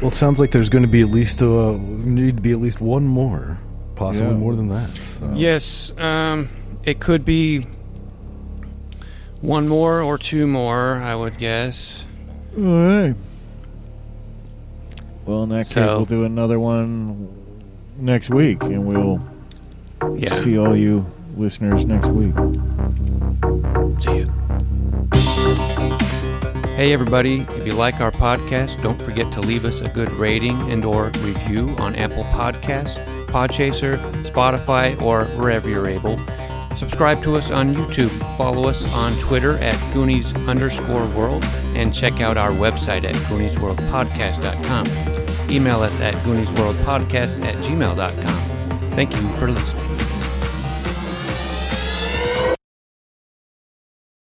[0.00, 2.58] Well, it sounds like there's going to be at least uh, need to be at
[2.58, 3.60] least one more,
[3.94, 4.38] possibly Yeah.
[4.38, 4.90] more than that.
[5.00, 5.30] So.
[5.34, 6.48] Yes, um,
[6.82, 7.66] it could be
[9.40, 12.02] one more or two more, I would guess.
[12.58, 13.14] All right.
[15.26, 17.28] Well, in that case, So- we'll do another one
[17.98, 19.20] next week, and we'll
[20.16, 20.32] Yeah.
[20.34, 22.34] see all you listeners next week.
[24.00, 24.30] See you.
[26.76, 30.56] Hey everybody, if you like our podcast, don't forget to leave us a good rating
[30.72, 36.18] and or review on Apple Podcasts, Podchaser, Spotify, or wherever you're able.
[36.76, 41.44] Subscribe to us on YouTube, follow us on Twitter at Goonies underscore world,
[41.74, 45.50] and check out our website at GooniesWorldPodcast.com.
[45.50, 48.90] Email us at GooniesWorldPodcast at gmail.com.
[48.92, 49.91] Thank you for listening.